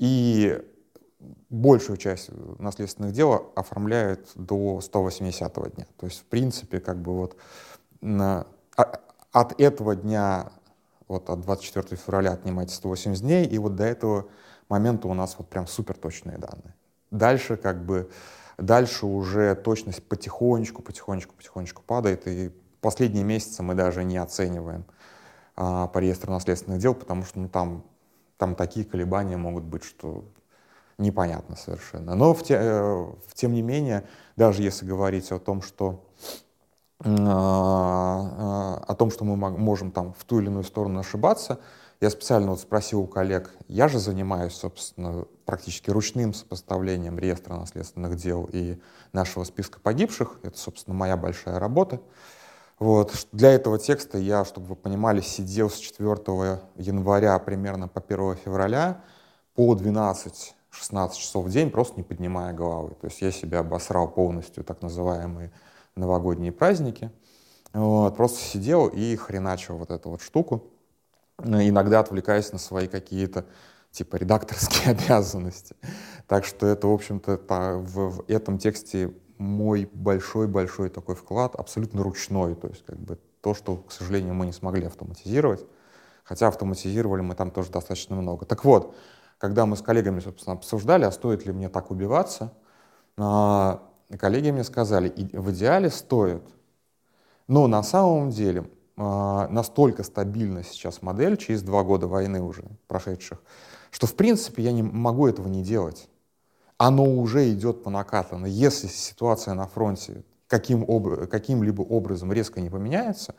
и 0.00 0.58
большую 1.50 1.98
часть 1.98 2.30
наследственных 2.58 3.12
дел 3.12 3.52
оформляют 3.54 4.30
до 4.34 4.80
180 4.80 5.52
дня. 5.76 5.86
То 5.98 6.06
есть, 6.06 6.20
в 6.20 6.24
принципе, 6.24 6.80
как 6.80 6.96
бы 7.02 7.14
вот 7.14 7.36
на, 8.00 8.46
а, 8.78 8.98
от 9.30 9.60
этого 9.60 9.94
дня, 9.94 10.52
вот 11.06 11.28
от 11.28 11.42
24 11.42 11.96
февраля 11.96 12.32
отнимайте 12.32 12.74
180 12.74 13.22
дней, 13.22 13.44
и 13.44 13.58
вот 13.58 13.76
до 13.76 13.84
этого 13.84 14.28
момента 14.70 15.06
у 15.06 15.12
нас 15.12 15.36
вот 15.36 15.50
прям 15.50 15.66
супер 15.66 15.98
точные 15.98 16.38
данные. 16.38 16.74
Дальше 17.10 17.58
как 17.58 17.84
бы, 17.84 18.10
дальше 18.56 19.04
уже 19.04 19.54
точность 19.54 20.02
потихонечку, 20.08 20.80
потихонечку, 20.80 21.34
потихонечку 21.34 21.82
падает, 21.82 22.26
и 22.26 22.50
последние 22.80 23.24
месяцы 23.24 23.62
мы 23.62 23.74
даже 23.74 24.02
не 24.04 24.16
оцениваем 24.16 24.86
а, 25.56 25.88
по 25.88 25.98
реестру 25.98 26.32
наследственных 26.32 26.80
дел, 26.80 26.94
потому 26.94 27.24
что 27.24 27.38
ну, 27.38 27.50
там, 27.50 27.84
там 28.40 28.54
такие 28.54 28.86
колебания 28.86 29.36
могут 29.36 29.64
быть, 29.64 29.84
что 29.84 30.24
непонятно 30.96 31.56
совершенно. 31.56 32.14
Но 32.14 32.32
в 32.32 32.42
те, 32.42 32.54
э, 32.54 32.94
в, 33.26 33.34
тем 33.34 33.52
не 33.52 33.60
менее, 33.60 34.08
даже 34.36 34.62
если 34.62 34.86
говорить 34.86 35.30
о 35.30 35.38
том, 35.38 35.60
что 35.60 36.02
а, 37.02 38.82
о 38.86 38.94
том, 38.94 39.10
что 39.10 39.24
мы 39.24 39.36
можем 39.36 39.90
там 39.92 40.14
в 40.14 40.24
ту 40.24 40.40
или 40.40 40.46
иную 40.46 40.64
сторону 40.64 41.00
ошибаться, 41.00 41.60
я 42.00 42.08
специально 42.08 42.50
вот 42.50 42.60
спросил 42.60 43.00
у 43.00 43.06
коллег, 43.06 43.54
я 43.68 43.88
же 43.88 43.98
занимаюсь, 43.98 44.54
собственно, 44.54 45.26
практически 45.44 45.90
ручным 45.90 46.32
сопоставлением 46.32 47.18
реестра 47.18 47.56
наследственных 47.56 48.16
дел 48.16 48.48
и 48.50 48.78
нашего 49.12 49.44
списка 49.44 49.80
погибших. 49.80 50.40
Это, 50.42 50.58
собственно, 50.58 50.96
моя 50.96 51.18
большая 51.18 51.58
работа. 51.58 52.00
Вот. 52.80 53.28
Для 53.30 53.52
этого 53.52 53.78
текста 53.78 54.18
я, 54.18 54.44
чтобы 54.44 54.68
вы 54.68 54.74
понимали, 54.74 55.20
сидел 55.20 55.70
с 55.70 55.76
4 55.76 56.08
января 56.76 57.38
примерно 57.38 57.86
по 57.86 58.00
1 58.00 58.36
февраля 58.36 59.04
по 59.54 59.74
12 59.74 60.54
16 60.70 61.18
часов 61.18 61.46
в 61.46 61.50
день, 61.50 61.70
просто 61.70 61.96
не 61.96 62.02
поднимая 62.02 62.52
головы. 62.52 62.94
То 63.00 63.06
есть 63.08 63.20
я 63.20 63.32
себя 63.32 63.58
обосрал 63.60 64.08
полностью, 64.08 64.64
так 64.64 64.82
называемые 64.82 65.52
новогодние 65.96 66.52
праздники. 66.52 67.10
Вот, 67.72 68.16
просто 68.16 68.40
сидел 68.40 68.86
и 68.88 69.14
хреначил 69.16 69.76
вот 69.76 69.90
эту 69.90 70.10
вот 70.10 70.22
штуку, 70.22 70.72
иногда 71.38 72.00
отвлекаясь 72.00 72.52
на 72.52 72.58
свои 72.58 72.88
какие-то 72.88 73.44
типа 73.90 74.16
редакторские 74.16 74.92
обязанности. 74.96 75.76
Так 76.26 76.44
что 76.44 76.66
это, 76.66 76.86
в 76.86 76.92
общем-то, 76.92 77.36
в, 77.36 78.10
в 78.10 78.24
этом 78.28 78.58
тексте 78.58 79.12
мой 79.40 79.88
большой-большой 79.92 80.90
такой 80.90 81.14
вклад, 81.14 81.54
абсолютно 81.54 82.02
ручной, 82.02 82.54
то 82.54 82.68
есть 82.68 82.84
как 82.84 82.98
бы 82.98 83.18
то, 83.40 83.54
что, 83.54 83.76
к 83.76 83.90
сожалению, 83.90 84.34
мы 84.34 84.44
не 84.44 84.52
смогли 84.52 84.84
автоматизировать, 84.84 85.64
хотя 86.24 86.48
автоматизировали 86.48 87.22
мы 87.22 87.34
там 87.34 87.50
тоже 87.50 87.70
достаточно 87.70 88.14
много. 88.14 88.44
Так 88.44 88.66
вот, 88.66 88.94
когда 89.38 89.64
мы 89.64 89.78
с 89.78 89.82
коллегами, 89.82 90.20
собственно, 90.20 90.56
обсуждали, 90.56 91.04
а 91.04 91.10
стоит 91.10 91.46
ли 91.46 91.52
мне 91.52 91.70
так 91.70 91.90
убиваться, 91.90 92.52
а, 93.16 93.82
коллеги 94.18 94.50
мне 94.50 94.62
сказали, 94.62 95.10
в 95.32 95.50
идеале 95.52 95.88
стоит. 95.88 96.44
Но 97.48 97.66
на 97.66 97.82
самом 97.82 98.28
деле 98.28 98.70
а, 98.98 99.48
настолько 99.48 100.02
стабильна 100.02 100.62
сейчас 100.64 101.00
модель 101.00 101.38
через 101.38 101.62
два 101.62 101.82
года 101.82 102.06
войны 102.06 102.42
уже 102.42 102.64
прошедших, 102.88 103.42
что 103.90 104.06
в 104.06 104.14
принципе 104.16 104.62
я 104.62 104.72
не 104.72 104.82
могу 104.82 105.26
этого 105.26 105.48
не 105.48 105.62
делать. 105.62 106.10
Оно 106.82 107.04
уже 107.04 107.52
идет 107.52 107.82
по 107.84 107.90
накатанной. 107.90 108.50
Если 108.50 108.86
ситуация 108.86 109.52
на 109.52 109.66
фронте 109.66 110.24
каким 110.46 110.82
об, 110.88 111.28
каким-либо 111.28 111.82
образом 111.82 112.32
резко 112.32 112.62
не 112.62 112.70
поменяется, 112.70 113.34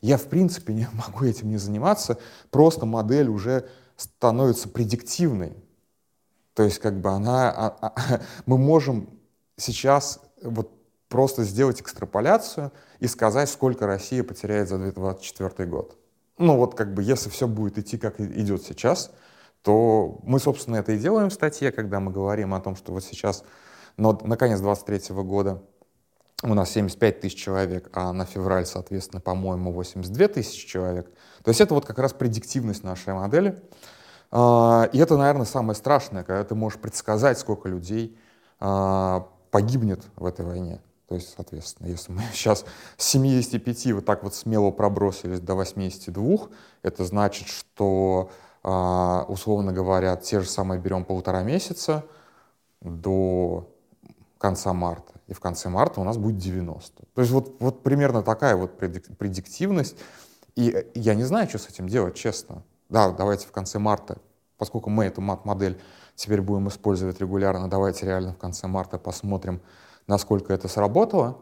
я 0.00 0.16
в 0.16 0.24
принципе 0.24 0.72
не 0.72 0.88
могу 0.94 1.26
этим 1.26 1.50
не 1.50 1.58
заниматься. 1.58 2.16
Просто 2.50 2.86
модель 2.86 3.28
уже 3.28 3.68
становится 3.98 4.70
предиктивной. 4.70 5.52
То 6.54 6.62
есть 6.62 6.78
как 6.78 6.98
бы 6.98 7.10
она, 7.10 7.50
а, 7.50 7.76
а, 7.82 8.20
мы 8.46 8.56
можем 8.56 9.10
сейчас 9.58 10.20
вот 10.42 10.72
просто 11.10 11.44
сделать 11.44 11.82
экстраполяцию 11.82 12.72
и 13.00 13.06
сказать, 13.06 13.50
сколько 13.50 13.86
Россия 13.86 14.24
потеряет 14.24 14.70
за 14.70 14.78
2024 14.78 15.68
год. 15.68 15.98
Ну 16.38 16.56
вот 16.56 16.74
как 16.74 16.94
бы 16.94 17.02
если 17.02 17.28
все 17.28 17.46
будет 17.46 17.76
идти 17.76 17.98
как 17.98 18.18
идет 18.18 18.62
сейчас, 18.62 19.10
то 19.62 20.20
мы, 20.22 20.38
собственно, 20.38 20.76
это 20.76 20.92
и 20.92 20.98
делаем 20.98 21.30
в 21.30 21.34
статье, 21.34 21.72
когда 21.72 22.00
мы 22.00 22.12
говорим 22.12 22.54
о 22.54 22.60
том, 22.60 22.76
что 22.76 22.92
вот 22.92 23.04
сейчас, 23.04 23.44
но 23.96 24.18
на 24.22 24.36
конец 24.36 24.60
2023 24.60 25.14
года 25.22 25.62
у 26.42 26.54
нас 26.54 26.70
75 26.70 27.20
тысяч 27.20 27.36
человек, 27.36 27.90
а 27.92 28.12
на 28.12 28.24
февраль, 28.24 28.66
соответственно, 28.66 29.20
по-моему, 29.20 29.72
82 29.72 30.28
тысячи 30.28 30.66
человек. 30.66 31.10
То 31.42 31.48
есть 31.48 31.60
это 31.60 31.74
вот 31.74 31.84
как 31.84 31.98
раз 31.98 32.12
предиктивность 32.12 32.84
нашей 32.84 33.12
модели. 33.14 33.60
А, 34.30 34.88
и 34.92 34.98
это, 34.98 35.16
наверное, 35.16 35.46
самое 35.46 35.74
страшное, 35.74 36.22
когда 36.22 36.44
ты 36.44 36.54
можешь 36.54 36.78
предсказать, 36.78 37.38
сколько 37.38 37.68
людей 37.68 38.16
а, 38.60 39.28
погибнет 39.50 40.04
в 40.16 40.24
этой 40.26 40.44
войне. 40.44 40.80
То 41.08 41.14
есть, 41.14 41.34
соответственно, 41.34 41.88
если 41.88 42.12
мы 42.12 42.22
сейчас 42.32 42.64
с 42.96 43.04
75 43.06 43.92
вот 43.92 44.04
так 44.04 44.22
вот 44.22 44.34
смело 44.34 44.70
пробросились 44.70 45.40
до 45.40 45.54
82, 45.54 46.48
это 46.82 47.04
значит, 47.04 47.48
что, 47.48 48.30
условно 49.28 49.72
говоря, 49.72 50.16
те 50.16 50.40
же 50.40 50.48
самые 50.48 50.80
берем 50.80 51.04
полтора 51.04 51.42
месяца 51.42 52.04
до 52.80 53.68
конца 54.38 54.72
марта 54.72 55.18
и 55.28 55.34
в 55.34 55.40
конце 55.40 55.68
марта 55.68 56.00
у 56.00 56.04
нас 56.04 56.16
будет 56.16 56.38
90. 56.38 57.02
То 57.14 57.20
есть 57.20 57.30
вот, 57.30 57.56
вот 57.60 57.82
примерно 57.82 58.22
такая 58.22 58.56
вот 58.56 58.78
предиктивность. 58.78 59.96
И 60.56 60.90
я 60.94 61.14
не 61.14 61.24
знаю, 61.24 61.48
что 61.48 61.58
с 61.58 61.68
этим 61.68 61.86
делать, 61.86 62.16
честно. 62.16 62.64
Да, 62.88 63.10
давайте 63.10 63.46
в 63.46 63.52
конце 63.52 63.78
марта, 63.78 64.18
поскольку 64.56 64.88
мы 64.88 65.04
эту 65.04 65.20
мат-модель 65.20 65.78
теперь 66.16 66.40
будем 66.40 66.68
использовать 66.68 67.20
регулярно, 67.20 67.68
давайте 67.68 68.06
реально 68.06 68.32
в 68.32 68.38
конце 68.38 68.66
марта 68.66 68.98
посмотрим, 68.98 69.60
насколько 70.06 70.52
это 70.54 70.66
сработало. 70.66 71.38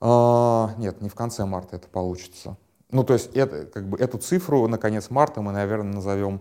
А, 0.00 0.74
нет, 0.76 1.00
не 1.00 1.08
в 1.08 1.14
конце 1.14 1.44
марта 1.44 1.76
это 1.76 1.88
получится. 1.88 2.56
Ну, 2.90 3.04
то 3.04 3.12
есть 3.14 3.34
это, 3.34 3.66
как 3.66 3.88
бы, 3.88 3.98
эту 3.98 4.18
цифру 4.18 4.66
на 4.66 4.78
конец 4.78 5.10
марта 5.10 5.40
мы, 5.40 5.52
наверное, 5.52 5.94
назовем 5.94 6.40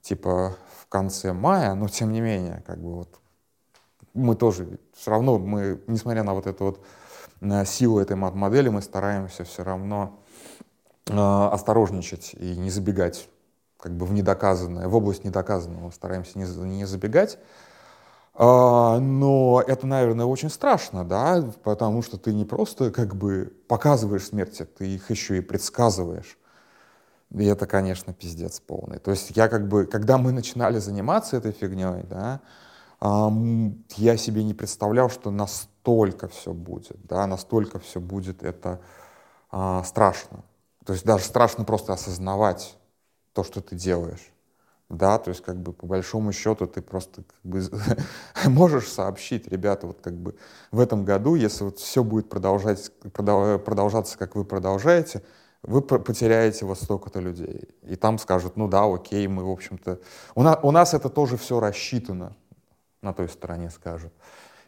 типа 0.00 0.56
в 0.80 0.86
конце 0.88 1.32
мая, 1.32 1.74
но 1.74 1.88
тем 1.88 2.12
не 2.12 2.20
менее, 2.20 2.62
как 2.66 2.78
бы 2.78 2.94
вот 2.94 3.08
мы 4.14 4.34
тоже 4.34 4.78
все 4.96 5.10
равно, 5.10 5.38
мы, 5.38 5.80
несмотря 5.86 6.22
на 6.22 6.34
вот 6.34 6.46
эту 6.46 6.64
вот 6.64 6.84
на 7.40 7.64
силу 7.64 7.98
этой 7.98 8.16
модели, 8.16 8.68
мы 8.68 8.82
стараемся 8.82 9.44
все 9.44 9.64
равно 9.64 10.20
э, 11.08 11.14
осторожничать 11.14 12.34
и 12.34 12.56
не 12.56 12.70
забегать 12.70 13.28
как 13.82 13.92
бы 13.92 14.06
в 14.06 14.12
недоказанное, 14.12 14.86
в 14.86 14.94
область 14.94 15.24
недоказанного 15.24 15.90
стараемся 15.90 16.38
не, 16.38 16.44
не 16.44 16.84
забегать. 16.84 17.38
А, 18.34 18.98
но 18.98 19.62
это, 19.66 19.86
наверное, 19.86 20.26
очень 20.26 20.48
страшно, 20.50 21.04
да, 21.04 21.42
потому 21.62 22.02
что 22.02 22.16
ты 22.16 22.32
не 22.32 22.44
просто 22.44 22.90
как 22.90 23.14
бы 23.14 23.52
показываешь 23.68 24.26
смерти, 24.26 24.64
ты 24.64 24.88
их 24.94 25.10
еще 25.10 25.38
и 25.38 25.40
предсказываешь. 25.40 26.38
И 27.30 27.44
это, 27.44 27.66
конечно, 27.66 28.12
пиздец 28.12 28.60
полный. 28.60 28.98
То 28.98 29.10
есть 29.10 29.36
я 29.36 29.48
как 29.48 29.68
бы, 29.68 29.86
когда 29.86 30.18
мы 30.18 30.32
начинали 30.32 30.78
заниматься 30.78 31.36
этой 31.36 31.52
фигней, 31.52 32.04
да, 32.04 32.40
я 33.96 34.16
себе 34.16 34.44
не 34.44 34.54
представлял, 34.54 35.10
что 35.10 35.30
настолько 35.30 36.28
все 36.28 36.52
будет, 36.52 37.04
да, 37.06 37.26
настолько 37.26 37.78
все 37.80 38.00
будет, 38.00 38.42
это 38.42 38.80
а, 39.50 39.82
страшно. 39.84 40.44
То 40.84 40.92
есть 40.92 41.04
даже 41.04 41.24
страшно 41.24 41.64
просто 41.64 41.92
осознавать 41.92 42.76
то, 43.32 43.44
что 43.44 43.60
ты 43.60 43.76
делаешь. 43.76 44.32
Да, 44.92 45.18
то 45.18 45.30
есть 45.30 45.42
как 45.42 45.56
бы 45.56 45.72
по 45.72 45.86
большому 45.86 46.32
счету 46.32 46.66
ты 46.66 46.82
просто 46.82 47.22
как 47.22 47.40
бы 47.42 47.62
можешь 48.44 48.88
сообщить, 48.88 49.48
ребята, 49.48 49.86
вот 49.86 50.02
как 50.02 50.12
бы 50.12 50.36
в 50.70 50.78
этом 50.78 51.06
году, 51.06 51.34
если 51.34 51.64
вот 51.64 51.78
все 51.78 52.04
будет 52.04 52.28
продолжать, 52.28 52.92
продолжаться, 53.14 54.18
как 54.18 54.36
вы 54.36 54.44
продолжаете, 54.44 55.22
вы 55.62 55.80
потеряете 55.80 56.66
вот 56.66 56.78
столько-то 56.78 57.20
людей. 57.20 57.70
И 57.84 57.96
там 57.96 58.18
скажут, 58.18 58.56
ну 58.56 58.68
да, 58.68 58.84
окей, 58.84 59.26
мы, 59.28 59.46
в 59.46 59.50
общем-то... 59.50 59.98
У 60.34 60.42
нас, 60.42 60.58
у 60.62 60.70
нас 60.70 60.92
это 60.92 61.08
тоже 61.08 61.38
все 61.38 61.58
рассчитано, 61.58 62.36
на 63.00 63.14
той 63.14 63.30
стороне 63.30 63.70
скажут. 63.70 64.12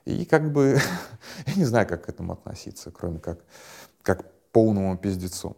И 0.06 0.24
как 0.24 0.50
бы, 0.52 0.78
я 1.46 1.54
не 1.54 1.64
знаю, 1.64 1.86
как 1.86 2.06
к 2.06 2.08
этому 2.08 2.32
относиться, 2.32 2.90
кроме 2.90 3.18
как, 3.18 3.40
как 4.00 4.24
полному 4.52 4.96
пиздецу. 4.96 5.54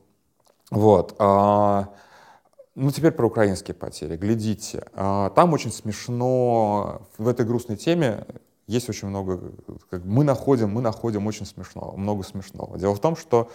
Вот. 0.73 1.14
А, 1.20 1.94
ну, 2.76 2.90
теперь 2.90 3.12
про 3.12 3.26
украинские 3.26 3.75
потери. 3.75 4.16
Глядите. 4.16 4.87
А, 4.92 5.30
там 5.30 5.52
очень 5.54 5.73
смешно, 5.73 7.09
в 7.16 7.26
этой 7.26 7.47
грустной 7.47 7.78
теме 7.78 8.26
есть 8.66 8.90
очень 8.90 9.09
много, 9.09 9.40
как, 9.88 10.04
мы 10.04 10.25
находим, 10.25 10.71
мы 10.71 10.83
находим 10.83 11.26
очень 11.26 11.47
смешного, 11.47 11.97
много 11.97 12.23
смешного. 12.23 12.78
Дело 12.78 12.95
в 12.95 13.00
том, 13.00 13.16
что, 13.16 13.50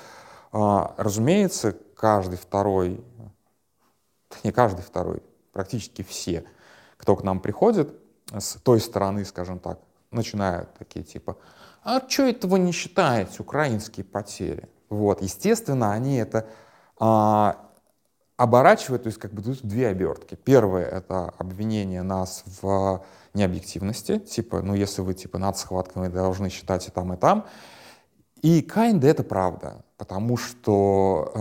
а, 0.51 0.95
разумеется, 0.97 1.77
каждый 1.95 2.39
второй, 2.39 2.99
не 4.43 4.51
каждый 4.51 4.81
второй, 4.81 5.21
практически 5.53 6.01
все, 6.01 6.43
кто 6.97 7.15
к 7.15 7.23
нам 7.23 7.41
приходит 7.41 7.93
с 8.35 8.55
той 8.55 8.79
стороны, 8.79 9.23
скажем 9.23 9.59
так, 9.59 9.79
начинают 10.09 10.73
такие 10.79 11.05
типа, 11.05 11.37
а 11.83 12.01
что 12.09 12.23
это 12.23 12.47
вы 12.47 12.57
не 12.57 12.71
считаете 12.71 13.35
украинские 13.39 14.03
потери? 14.03 14.67
Вот, 14.89 15.21
естественно, 15.21 15.93
они 15.93 16.17
это 16.17 16.47
а, 16.99 17.70
оборачивают, 18.41 19.03
то 19.03 19.07
есть 19.07 19.19
как 19.19 19.33
бы 19.33 19.43
тут 19.43 19.61
две 19.61 19.87
обертки. 19.87 20.35
Первое— 20.35 20.85
это 20.91 21.31
обвинение 21.37 22.01
нас 22.01 22.43
в 22.61 23.03
необъективности, 23.35 24.17
типа, 24.17 24.63
ну 24.63 24.73
если 24.73 25.03
вы 25.03 25.13
типа 25.13 25.37
над 25.37 25.57
схватками 25.57 26.07
должны 26.07 26.49
считать 26.49 26.87
и 26.87 26.91
там, 26.91 27.13
и 27.13 27.17
там. 27.17 27.45
И 28.41 28.61
kinda 28.61 29.07
это 29.07 29.23
правда, 29.23 29.85
потому 29.97 30.37
что 30.37 31.31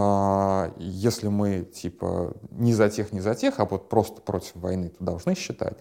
э, 0.77 0.81
если 0.83 1.29
мы 1.29 1.63
типа 1.63 2.35
не 2.51 2.75
за 2.75 2.91
тех, 2.91 3.13
не 3.13 3.21
за 3.21 3.35
тех, 3.35 3.59
а 3.61 3.65
вот 3.65 3.89
просто 3.89 4.21
против 4.21 4.57
войны, 4.57 4.91
то 4.91 5.03
должны 5.03 5.35
считать. 5.35 5.79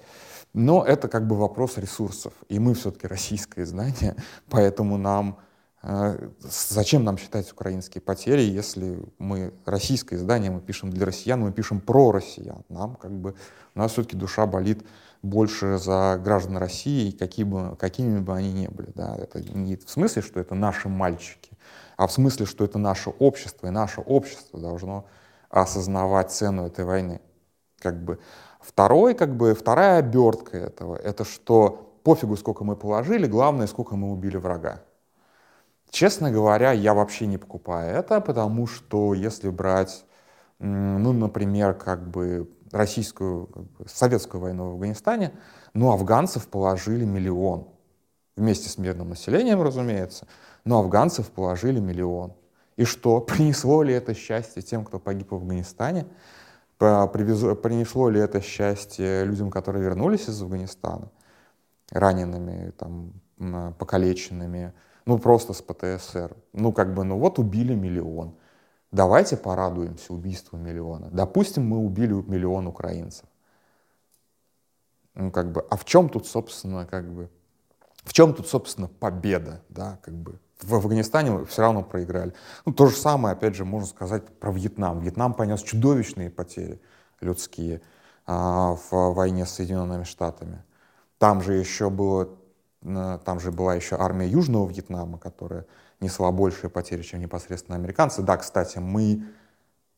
Но 0.54 0.86
это 0.86 1.10
как 1.10 1.28
бы 1.28 1.36
вопрос 1.36 1.78
ресурсов, 1.78 2.32
и 2.48 2.60
мы 2.60 2.74
все-таки 2.76 3.08
российское 3.08 3.64
издание, 3.64 4.16
поэтому 4.50 4.98
нам 4.98 5.40
зачем 5.82 7.06
нам 7.06 7.18
считать 7.18 7.52
украинские 7.52 8.02
потери, 8.02 8.42
если 8.42 9.00
мы 9.18 9.54
российское 9.66 10.18
издание, 10.18 10.52
мы 10.52 10.60
пишем 10.60 10.90
для 10.90 11.06
россиян, 11.06 11.40
мы 11.40 11.52
пишем 11.54 11.80
про 11.80 12.12
россиян. 12.12 12.64
Нам 12.68 12.96
как 12.96 13.12
бы 13.12 13.36
у 13.76 13.80
нас 13.80 13.94
все-таки 13.94 14.18
душа 14.18 14.46
болит 14.46 14.86
больше 15.22 15.78
за 15.78 16.20
граждан 16.22 16.58
России, 16.58 17.12
какие 17.12 17.46
бы, 17.46 17.78
какими 17.78 18.20
бы 18.20 18.36
они 18.36 18.52
ни 18.52 18.68
были. 18.68 18.92
Да. 18.94 19.16
Это 19.16 19.42
не 19.42 19.78
в 19.78 19.90
смысле, 19.90 20.22
что 20.22 20.40
это 20.40 20.54
наши 20.54 20.90
мальчики, 20.90 21.58
а 21.96 22.08
в 22.08 22.12
смысле, 22.12 22.46
что 22.46 22.66
это 22.66 22.78
наше 22.78 23.12
общество, 23.12 23.68
и 23.68 23.72
наше 23.72 24.02
общество 24.02 24.60
должно 24.60 25.06
осознавать 25.50 26.32
цену 26.32 26.66
этой 26.66 26.84
войны. 26.84 27.22
Как 27.80 28.04
бы. 28.04 28.20
Второй, 28.60 29.14
как 29.14 29.38
бы, 29.38 29.54
вторая 29.54 30.00
обертка 30.00 30.58
этого, 30.58 30.98
это 30.98 31.24
что 31.24 31.96
пофигу, 32.04 32.36
сколько 32.36 32.66
мы 32.66 32.76
положили, 32.76 33.26
главное, 33.26 33.68
сколько 33.68 33.96
мы 33.96 34.12
убили 34.12 34.36
врага. 34.36 34.84
Честно 35.90 36.32
говоря, 36.32 36.72
я 36.72 36.94
вообще 36.94 37.26
не 37.26 37.38
покупаю 37.38 37.96
это, 37.96 38.22
потому 38.22 38.68
что 38.68 39.14
если 39.14 39.50
брать, 39.50 40.06
ну, 40.60 41.14
например, 41.14 41.74
как 41.74 42.08
бы 42.08 42.50
российскую, 42.72 43.50
советскую 43.88 44.42
войну 44.42 44.70
в 44.70 44.74
Афганистане, 44.74 45.32
ну, 45.74 45.92
афганцев 45.92 46.48
положили 46.48 47.06
миллион. 47.06 47.68
Вместе 48.36 48.70
с 48.70 48.78
мирным 48.78 49.10
населением, 49.10 49.62
разумеется, 49.62 50.28
но 50.64 50.80
афганцев 50.80 51.30
положили 51.30 51.80
миллион. 51.80 52.34
И 52.78 52.86
что, 52.86 53.20
принесло 53.22 53.82
ли 53.84 53.94
это 53.94 54.14
счастье 54.14 54.62
тем, 54.62 54.86
кто 54.86 55.00
погиб 55.00 55.32
в 55.32 55.36
Афганистане? 55.36 56.06
Принесло 56.78 58.10
ли 58.10 58.22
это 58.22 58.40
счастье 58.40 59.26
людям, 59.26 59.52
которые 59.52 59.84
вернулись 59.84 60.30
из 60.30 60.42
Афганистана, 60.42 61.10
ранеными, 61.92 62.72
там, 62.72 63.12
покалеченными, 63.74 64.72
ну 65.10 65.18
просто 65.18 65.54
с 65.54 65.62
ПТСР. 65.64 66.38
Ну 66.54 66.72
как 66.72 66.94
бы, 66.94 67.04
ну 67.04 67.18
вот 67.18 67.40
убили 67.40 67.74
миллион. 67.74 68.36
Давайте 68.92 69.38
порадуемся 69.38 70.14
убийству 70.14 70.56
миллиона. 70.56 71.10
Допустим, 71.12 71.66
мы 71.68 71.80
убили 71.80 72.14
миллион 72.14 72.68
украинцев. 72.68 73.26
Ну 75.16 75.32
как 75.32 75.52
бы, 75.52 75.66
а 75.68 75.78
в 75.78 75.86
чем 75.86 76.10
тут, 76.10 76.28
собственно, 76.28 76.86
как 76.86 77.12
бы, 77.12 77.28
в 78.04 78.14
чем 78.14 78.36
тут, 78.36 78.48
собственно, 78.48 78.88
победа, 78.88 79.64
да, 79.70 80.00
как 80.04 80.14
бы, 80.14 80.40
в 80.62 80.76
Афганистане 80.76 81.44
все 81.46 81.64
равно 81.64 81.82
проиграли. 81.82 82.34
Ну, 82.66 82.72
то 82.72 82.86
же 82.86 82.96
самое, 82.96 83.34
опять 83.34 83.56
же, 83.56 83.66
можно 83.66 83.88
сказать 83.88 84.28
про 84.40 84.52
Вьетнам. 84.52 85.00
Вьетнам 85.00 85.34
понес 85.34 85.64
чудовищные 85.64 86.30
потери 86.30 86.80
людские 87.20 87.82
а, 88.28 88.76
в 88.76 88.92
войне 88.92 89.48
с 89.48 89.54
Соединенными 89.54 90.04
Штатами. 90.04 90.64
Там 91.18 91.42
же 91.42 91.54
еще 91.54 91.90
было, 91.90 92.30
там 92.82 93.40
же 93.40 93.52
была 93.52 93.76
еще 93.76 93.98
армия 93.98 94.28
Южного 94.28 94.68
Вьетнама, 94.68 95.18
которая 95.18 95.66
несла 96.00 96.32
большие 96.32 96.70
потери, 96.70 97.02
чем 97.02 97.20
непосредственно 97.20 97.78
американцы. 97.78 98.22
Да, 98.22 98.38
кстати, 98.38 98.78
мы 98.78 99.26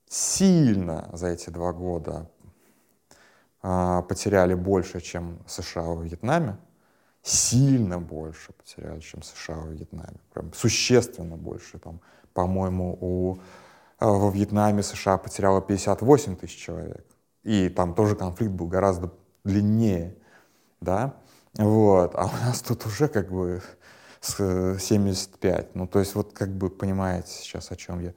сильно 0.08 1.10
за 1.13 1.28
эти 1.28 1.50
два 1.50 1.74
года 1.74 2.30
а, 3.62 4.02
потеряли 4.02 4.56
больше, 4.56 5.00
чем 5.00 5.39
США 5.48 5.84
во 5.84 6.02
Вьетнаме 6.02 6.58
сильно 7.24 8.00
больше 8.00 8.54
потеряли, 8.54 9.00
чем 9.00 9.22
США 9.22 9.56
в 9.56 9.72
Вьетнаме. 9.72 10.20
Прям 10.34 10.54
существенно 10.54 11.38
больше. 11.38 11.80
Там, 11.80 12.02
по-моему, 12.34 12.98
у, 13.00 13.36
э, 14.00 14.06
во 14.06 14.30
Вьетнаме 14.30 14.84
США 14.84 15.17
потеряло 15.17 15.62
58 15.62 16.36
тысяч 16.36 16.58
человек. 16.58 17.06
И 17.44 17.70
там 17.70 17.94
тоже 17.94 18.15
конфликт 18.15 18.54
был 18.54 18.67
гораздо 18.67 19.12
длиннее. 19.44 20.17
Да? 20.80 21.15
Вот. 21.57 22.15
А 22.15 22.25
у 22.25 22.45
нас 22.45 22.61
тут 22.61 22.85
уже 22.85 23.07
как 23.07 23.31
бы 23.31 23.61
с 24.19 24.77
75. 24.79 25.75
Ну, 25.75 25.87
то 25.87 25.99
есть 25.99 26.15
вот 26.15 26.33
как 26.33 26.49
бы 26.49 26.69
понимаете 26.69 27.31
сейчас, 27.31 27.71
о 27.71 27.75
чем 27.75 27.99
я. 27.99 28.13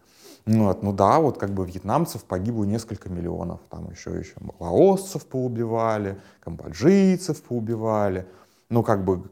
Ну, 0.46 0.66
вот, 0.66 0.82
ну 0.82 0.92
да, 0.92 1.20
вот 1.20 1.38
как 1.38 1.50
бы 1.50 1.64
вьетнамцев 1.64 2.24
погибло 2.24 2.64
несколько 2.64 3.08
миллионов. 3.08 3.60
Там 3.70 3.90
еще, 3.90 4.10
еще 4.10 4.34
лаосцев 4.58 5.24
поубивали, 5.26 6.20
камбоджийцев 6.40 7.42
поубивали 7.42 8.26
ну, 8.74 8.82
как 8.82 9.04
бы, 9.04 9.30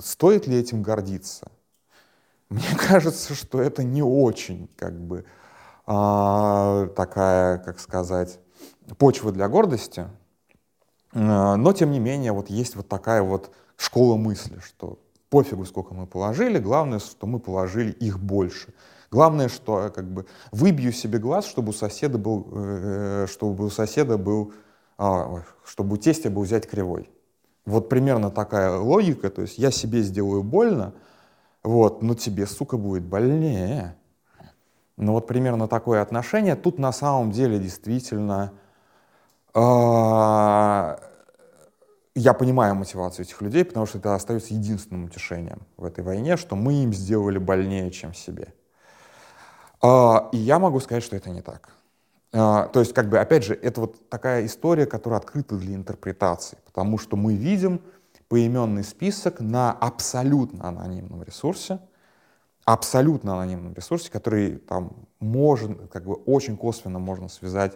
стоит 0.00 0.46
ли 0.46 0.56
этим 0.56 0.82
гордиться? 0.82 1.50
Мне 2.48 2.74
кажется, 2.88 3.34
что 3.34 3.60
это 3.60 3.82
не 3.82 4.02
очень, 4.02 4.68
как 4.76 4.98
бы, 4.98 5.24
а, 5.86 6.86
такая, 6.88 7.58
как 7.58 7.80
сказать, 7.80 8.38
почва 8.98 9.32
для 9.32 9.48
гордости. 9.48 10.06
А, 11.16 11.56
но, 11.56 11.72
тем 11.72 11.92
не 11.92 11.98
менее, 11.98 12.32
вот 12.32 12.50
есть 12.50 12.76
вот 12.76 12.88
такая 12.88 13.22
вот 13.22 13.50
школа 13.76 14.16
мысли, 14.16 14.58
что 14.64 14.98
пофигу, 15.30 15.64
сколько 15.64 15.94
мы 15.94 16.06
положили, 16.06 16.58
главное, 16.58 16.98
что 16.98 17.26
мы 17.26 17.38
положили 17.38 17.90
их 17.90 18.20
больше. 18.20 18.74
Главное, 19.10 19.48
что 19.48 19.90
как 19.94 20.10
бы 20.12 20.26
выбью 20.52 20.92
себе 20.92 21.18
глаз, 21.18 21.46
чтобы 21.46 21.70
у 21.70 21.72
соседа 21.72 22.18
был, 22.18 22.46
э, 22.52 23.24
э 23.24 23.26
чтобы 23.28 23.64
у 23.64 23.70
соседа 23.70 24.18
был, 24.18 24.52
э, 24.98 25.42
чтобы 25.64 25.94
у 25.94 25.96
тестя 25.96 26.28
был 26.28 26.42
взять 26.42 26.68
кривой. 26.68 27.08
Вот 27.64 27.88
примерно 27.88 28.30
такая 28.30 28.76
логика, 28.76 29.30
то 29.30 29.42
есть 29.42 29.58
я 29.58 29.70
себе 29.70 30.02
сделаю 30.02 30.42
больно, 30.42 30.92
вот, 31.62 32.02
но 32.02 32.14
тебе, 32.14 32.46
сука, 32.46 32.76
будет 32.76 33.04
больнее. 33.04 33.96
Ну 34.96 35.12
вот 35.12 35.26
примерно 35.26 35.66
такое 35.66 36.02
отношение. 36.02 36.56
Тут 36.56 36.78
на 36.78 36.92
самом 36.92 37.30
деле 37.30 37.58
действительно 37.58 38.52
э, 38.52 38.65
я 42.14 42.34
понимаю 42.34 42.74
мотивацию 42.74 43.24
этих 43.24 43.40
людей, 43.42 43.64
потому 43.64 43.86
что 43.86 43.98
это 43.98 44.14
остается 44.14 44.54
единственным 44.54 45.04
утешением 45.04 45.62
в 45.76 45.84
этой 45.84 46.04
войне, 46.04 46.36
что 46.36 46.56
мы 46.56 46.82
им 46.82 46.92
сделали 46.92 47.38
больнее, 47.38 47.90
чем 47.90 48.14
себе. 48.14 48.54
Э, 49.82 50.28
и 50.32 50.38
я 50.38 50.58
могу 50.58 50.80
сказать, 50.80 51.02
что 51.02 51.16
это 51.16 51.30
не 51.30 51.42
так. 51.42 51.70
А, 52.32 52.68
то 52.68 52.80
есть, 52.80 52.92
как 52.92 53.08
бы, 53.08 53.18
опять 53.18 53.44
же, 53.44 53.54
это 53.54 53.80
вот 53.82 54.08
такая 54.10 54.44
история, 54.44 54.86
которая 54.86 55.20
открыта 55.20 55.56
для 55.56 55.74
интерпретации, 55.74 56.58
потому 56.66 56.98
что 56.98 57.16
мы 57.16 57.34
видим 57.34 57.80
поименный 58.28 58.84
список 58.84 59.40
на 59.40 59.72
абсолютно 59.72 60.68
анонимном 60.68 61.22
ресурсе, 61.22 61.78
абсолютно 62.64 63.34
анонимном 63.34 63.72
ресурсе, 63.74 64.10
который 64.10 64.56
там 64.56 65.06
можно, 65.20 65.86
как 65.86 66.04
бы 66.04 66.14
очень 66.14 66.56
косвенно 66.56 66.98
можно 66.98 67.28
связать 67.28 67.74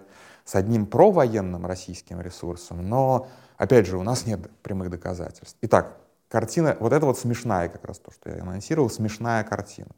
с 0.51 0.57
одним 0.57 0.85
провоенным 0.85 1.65
российским 1.65 2.21
ресурсом, 2.21 2.89
но, 2.89 3.29
опять 3.57 3.87
же, 3.87 3.97
у 3.97 4.03
нас 4.03 4.27
нет 4.27 4.51
прямых 4.63 4.91
доказательств. 4.91 5.57
Итак, 5.63 5.97
картина, 6.29 6.77
вот 6.81 6.93
это 6.93 7.07
вот 7.07 7.17
смешная 7.17 7.69
как 7.69 7.85
раз 7.85 8.01
то, 8.01 8.11
что 8.11 8.31
я 8.31 8.43
анонсировал, 8.43 8.91
смешная 8.91 9.45
картина. 9.45 9.91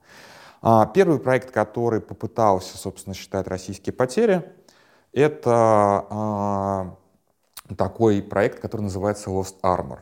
А, 0.60 0.84
первый 0.84 1.20
проект, 1.20 1.52
который 1.52 2.02
попытался, 2.02 2.76
собственно, 2.76 3.14
считать 3.14 3.46
российские 3.46 3.94
потери, 3.94 4.44
это 5.14 6.06
а, 6.10 6.96
такой 7.74 8.22
проект, 8.22 8.60
который 8.60 8.82
называется 8.82 9.30
Lost 9.30 9.54
Armor. 9.62 10.00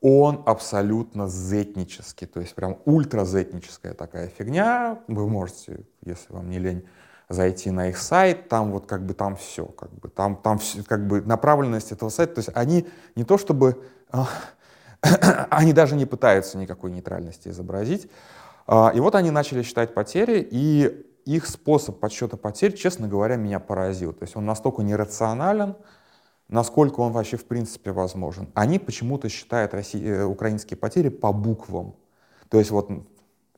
Он 0.00 0.44
абсолютно 0.46 1.26
зетнический, 1.26 2.28
то 2.28 2.38
есть 2.38 2.54
прям 2.54 2.78
ультразетническая 2.84 3.94
такая 3.94 4.28
фигня. 4.28 5.00
Вы 5.08 5.28
можете, 5.28 5.84
если 6.04 6.32
вам 6.32 6.48
не 6.48 6.60
лень, 6.60 6.86
зайти 7.34 7.70
на 7.70 7.88
их 7.88 7.98
сайт, 7.98 8.48
там 8.48 8.72
вот 8.72 8.86
как 8.86 9.04
бы 9.04 9.14
там 9.14 9.36
все, 9.36 9.66
как 9.66 9.92
бы 9.92 10.08
там, 10.08 10.36
там 10.36 10.58
все, 10.58 10.82
как 10.82 11.06
бы 11.06 11.20
направленность 11.20 11.92
этого 11.92 12.08
сайта, 12.08 12.36
то 12.36 12.38
есть 12.40 12.50
они 12.54 12.86
не 13.14 13.24
то 13.24 13.36
чтобы, 13.36 13.82
а, 14.10 14.28
они 15.50 15.72
даже 15.72 15.96
не 15.96 16.06
пытаются 16.06 16.56
никакой 16.56 16.90
нейтральности 16.90 17.48
изобразить, 17.48 18.10
а, 18.66 18.92
и 18.94 19.00
вот 19.00 19.14
они 19.14 19.30
начали 19.30 19.62
считать 19.62 19.92
потери, 19.94 20.46
и 20.50 21.06
их 21.24 21.46
способ 21.46 22.00
подсчета 22.00 22.36
потерь, 22.36 22.74
честно 22.74 23.08
говоря, 23.08 23.36
меня 23.36 23.58
поразил. 23.58 24.12
То 24.12 24.24
есть 24.24 24.36
он 24.36 24.44
настолько 24.44 24.82
нерационален, 24.82 25.74
насколько 26.48 27.00
он 27.00 27.12
вообще 27.12 27.36
в 27.36 27.46
принципе 27.46 27.92
возможен. 27.92 28.48
Они 28.54 28.78
почему-то 28.78 29.28
считают 29.28 29.74
России, 29.74 30.06
э, 30.06 30.24
украинские 30.24 30.76
потери 30.76 31.08
по 31.08 31.32
буквам. 31.32 31.94
То 32.50 32.58
есть 32.58 32.70
вот 32.70 32.90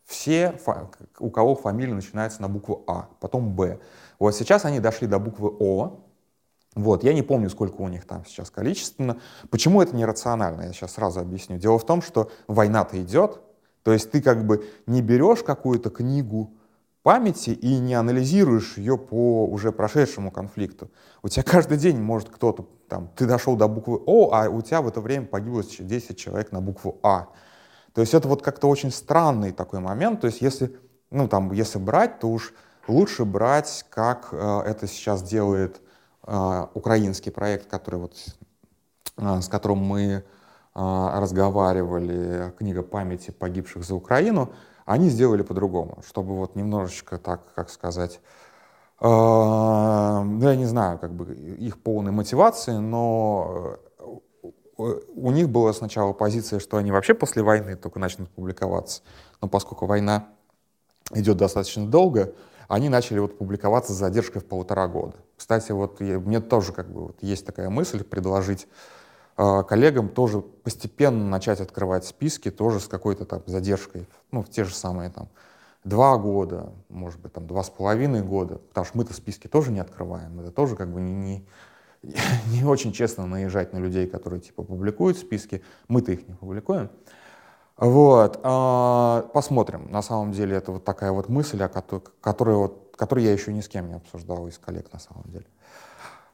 все, 0.06 0.58
у 1.18 1.30
кого 1.30 1.56
фамилия 1.56 1.94
начинается 1.94 2.40
на 2.40 2.48
букву 2.48 2.84
А, 2.86 3.08
потом 3.20 3.54
Б. 3.54 3.80
Вот 4.18 4.34
сейчас 4.34 4.64
они 4.64 4.80
дошли 4.80 5.08
до 5.08 5.18
буквы 5.18 5.50
О. 5.58 6.00
Вот, 6.76 7.02
я 7.02 7.12
не 7.12 7.22
помню, 7.22 7.50
сколько 7.50 7.80
у 7.80 7.88
них 7.88 8.06
там 8.06 8.24
сейчас 8.24 8.50
количественно. 8.50 9.18
Почему 9.50 9.82
это 9.82 9.96
нерационально, 9.96 10.62
я 10.62 10.72
сейчас 10.72 10.92
сразу 10.92 11.20
объясню. 11.20 11.58
Дело 11.58 11.78
в 11.78 11.86
том, 11.86 12.02
что 12.02 12.30
война-то 12.46 13.02
идет, 13.02 13.40
то 13.82 13.92
есть 13.92 14.10
ты 14.10 14.22
как 14.22 14.46
бы 14.46 14.64
не 14.86 15.02
берешь 15.02 15.42
какую-то 15.42 15.90
книгу 15.90 16.54
памяти 17.02 17.50
и 17.50 17.78
не 17.78 17.94
анализируешь 17.94 18.78
ее 18.78 18.98
по 18.98 19.46
уже 19.46 19.72
прошедшему 19.72 20.30
конфликту. 20.30 20.90
У 21.22 21.28
тебя 21.28 21.42
каждый 21.44 21.78
день 21.78 22.00
может 22.00 22.28
кто-то, 22.28 22.66
там, 22.88 23.10
ты 23.16 23.26
дошел 23.26 23.56
до 23.56 23.68
буквы 23.68 24.00
О, 24.06 24.32
а 24.32 24.48
у 24.48 24.60
тебя 24.60 24.82
в 24.82 24.88
это 24.88 25.00
время 25.00 25.26
погибло 25.26 25.62
10 25.62 26.18
человек 26.18 26.52
на 26.52 26.60
букву 26.60 26.98
А. 27.02 27.28
То 27.96 28.02
есть 28.02 28.12
это 28.12 28.28
вот 28.28 28.42
как-то 28.42 28.68
очень 28.68 28.90
странный 28.90 29.52
такой 29.52 29.80
момент. 29.80 30.20
То 30.20 30.26
есть 30.26 30.42
если, 30.42 30.76
ну, 31.10 31.28
там, 31.28 31.50
если 31.52 31.78
брать, 31.78 32.18
то 32.18 32.28
уж 32.28 32.52
лучше 32.88 33.24
брать, 33.24 33.86
как 33.88 34.28
э, 34.32 34.60
это 34.66 34.86
сейчас 34.86 35.22
делает 35.22 35.80
э, 36.26 36.66
украинский 36.74 37.32
проект, 37.32 37.70
который 37.70 38.00
вот, 38.00 38.12
э, 39.16 39.40
с 39.40 39.48
которым 39.48 39.78
мы 39.78 40.24
а, 40.74 41.18
разговаривали, 41.20 42.52
книга 42.58 42.82
памяти 42.82 43.30
погибших 43.30 43.82
за 43.82 43.94
Украину, 43.94 44.50
они 44.84 45.08
сделали 45.08 45.40
по-другому, 45.40 46.02
чтобы 46.06 46.36
вот 46.36 46.54
немножечко 46.54 47.16
так, 47.16 47.40
как 47.54 47.70
сказать, 47.70 48.20
э, 49.00 49.06
ну, 49.08 50.42
я 50.42 50.54
не 50.54 50.66
знаю, 50.66 50.98
как 50.98 51.14
бы 51.14 51.32
их 51.34 51.82
полной 51.82 52.12
мотивации, 52.12 52.76
но 52.76 53.78
э, 53.82 53.85
у 54.76 55.30
них 55.30 55.48
была 55.48 55.72
сначала 55.72 56.12
позиция, 56.12 56.58
что 56.58 56.76
они 56.76 56.92
вообще 56.92 57.14
после 57.14 57.42
войны 57.42 57.76
только 57.76 57.98
начнут 57.98 58.30
публиковаться, 58.30 59.02
но 59.40 59.48
поскольку 59.48 59.86
война 59.86 60.28
идет 61.12 61.36
достаточно 61.36 61.86
долго, 61.86 62.34
они 62.68 62.88
начали 62.88 63.18
вот 63.18 63.38
публиковаться 63.38 63.92
с 63.92 63.96
задержкой 63.96 64.42
в 64.42 64.46
полтора 64.46 64.88
года. 64.88 65.16
Кстати, 65.36 65.72
вот 65.72 66.00
я, 66.00 66.18
мне 66.18 66.40
тоже 66.40 66.72
как 66.72 66.90
бы 66.90 67.06
вот 67.06 67.16
есть 67.22 67.46
такая 67.46 67.70
мысль 67.70 68.02
предложить 68.02 68.66
а, 69.36 69.62
коллегам 69.62 70.08
тоже 70.08 70.40
постепенно 70.40 71.28
начать 71.28 71.60
открывать 71.60 72.04
списки, 72.04 72.50
тоже 72.50 72.80
с 72.80 72.88
какой-то 72.88 73.24
там 73.24 73.42
задержкой, 73.46 74.08
ну, 74.30 74.42
в 74.42 74.48
те 74.48 74.64
же 74.64 74.74
самые 74.74 75.10
там 75.10 75.28
два 75.84 76.16
года, 76.16 76.72
может 76.88 77.20
быть, 77.20 77.32
там 77.32 77.46
два 77.46 77.62
с 77.62 77.70
половиной 77.70 78.22
года, 78.22 78.56
потому 78.56 78.84
что 78.84 78.98
мы-то 78.98 79.14
списки 79.14 79.46
тоже 79.46 79.70
не 79.72 79.78
открываем, 79.78 80.40
это 80.40 80.50
тоже 80.50 80.74
как 80.74 80.90
бы 80.90 81.00
не, 81.00 81.12
не, 81.12 81.46
не 82.52 82.64
очень 82.64 82.92
честно 82.92 83.26
наезжать 83.26 83.72
на 83.72 83.78
людей, 83.78 84.06
которые 84.06 84.40
типа 84.40 84.62
публикуют 84.62 85.18
списки, 85.18 85.62
мы-то 85.88 86.12
их 86.12 86.28
не 86.28 86.34
публикуем. 86.34 86.90
Вот, 87.76 88.40
а, 88.42 89.28
посмотрим. 89.34 89.90
На 89.90 90.00
самом 90.00 90.32
деле 90.32 90.56
это 90.56 90.72
вот 90.72 90.84
такая 90.84 91.12
вот 91.12 91.28
мысль, 91.28 91.62
о 91.62 91.68
которой, 91.68 92.02
которой, 92.20 92.56
вот, 92.56 92.94
которую 92.96 93.24
я 93.26 93.32
еще 93.32 93.52
ни 93.52 93.60
с 93.60 93.68
кем 93.68 93.88
не 93.88 93.94
обсуждал 93.94 94.48
из 94.48 94.58
коллег 94.58 94.90
на 94.92 94.98
самом 94.98 95.24
деле. 95.26 95.46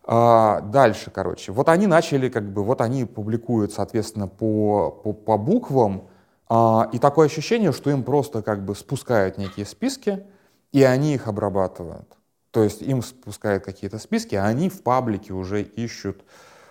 А, 0.05 0.61
дальше, 0.61 1.11
короче, 1.11 1.53
вот 1.53 1.69
они 1.69 1.87
начали, 1.87 2.29
как 2.29 2.53
бы, 2.53 2.63
вот 2.63 2.81
они 2.81 3.05
публикуют, 3.05 3.73
соответственно, 3.73 4.29
по, 4.29 4.91
по, 4.91 5.13
по 5.13 5.37
буквам, 5.37 6.09
а, 6.49 6.89
и 6.93 6.99
такое 6.99 7.27
ощущение, 7.27 7.73
что 7.73 7.91
им 7.91 8.05
просто 8.05 8.43
как 8.43 8.65
бы 8.65 8.75
спускают 8.77 9.39
некие 9.39 9.67
списки, 9.67 10.25
и 10.71 10.83
они 10.83 11.15
их 11.15 11.27
обрабатывают. 11.27 12.09
То 12.53 12.63
есть 12.63 12.83
им 12.83 13.03
спускают 13.03 13.65
какие-то 13.65 13.99
списки, 13.99 14.37
а 14.37 14.47
они 14.47 14.69
в 14.69 14.83
паблике 14.83 15.33
уже 15.33 15.63
ищут 15.63 16.23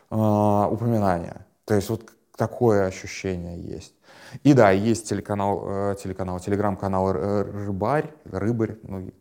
а, 0.09 0.69
упоминания. 0.69 1.45
То 1.65 1.73
есть 1.73 1.89
вот 1.89 2.09
такое 2.37 2.85
ощущение 2.85 3.59
есть. 3.59 3.93
И 4.43 4.53
да, 4.53 4.71
есть 4.71 5.09
телеканал, 5.09 5.63
э, 5.67 5.95
телеканал, 6.01 6.39
телеграм-канал 6.39 7.11
Рыбарь, 7.11 8.13
Рыбарь, 8.23 8.77
ну, 8.83 9.11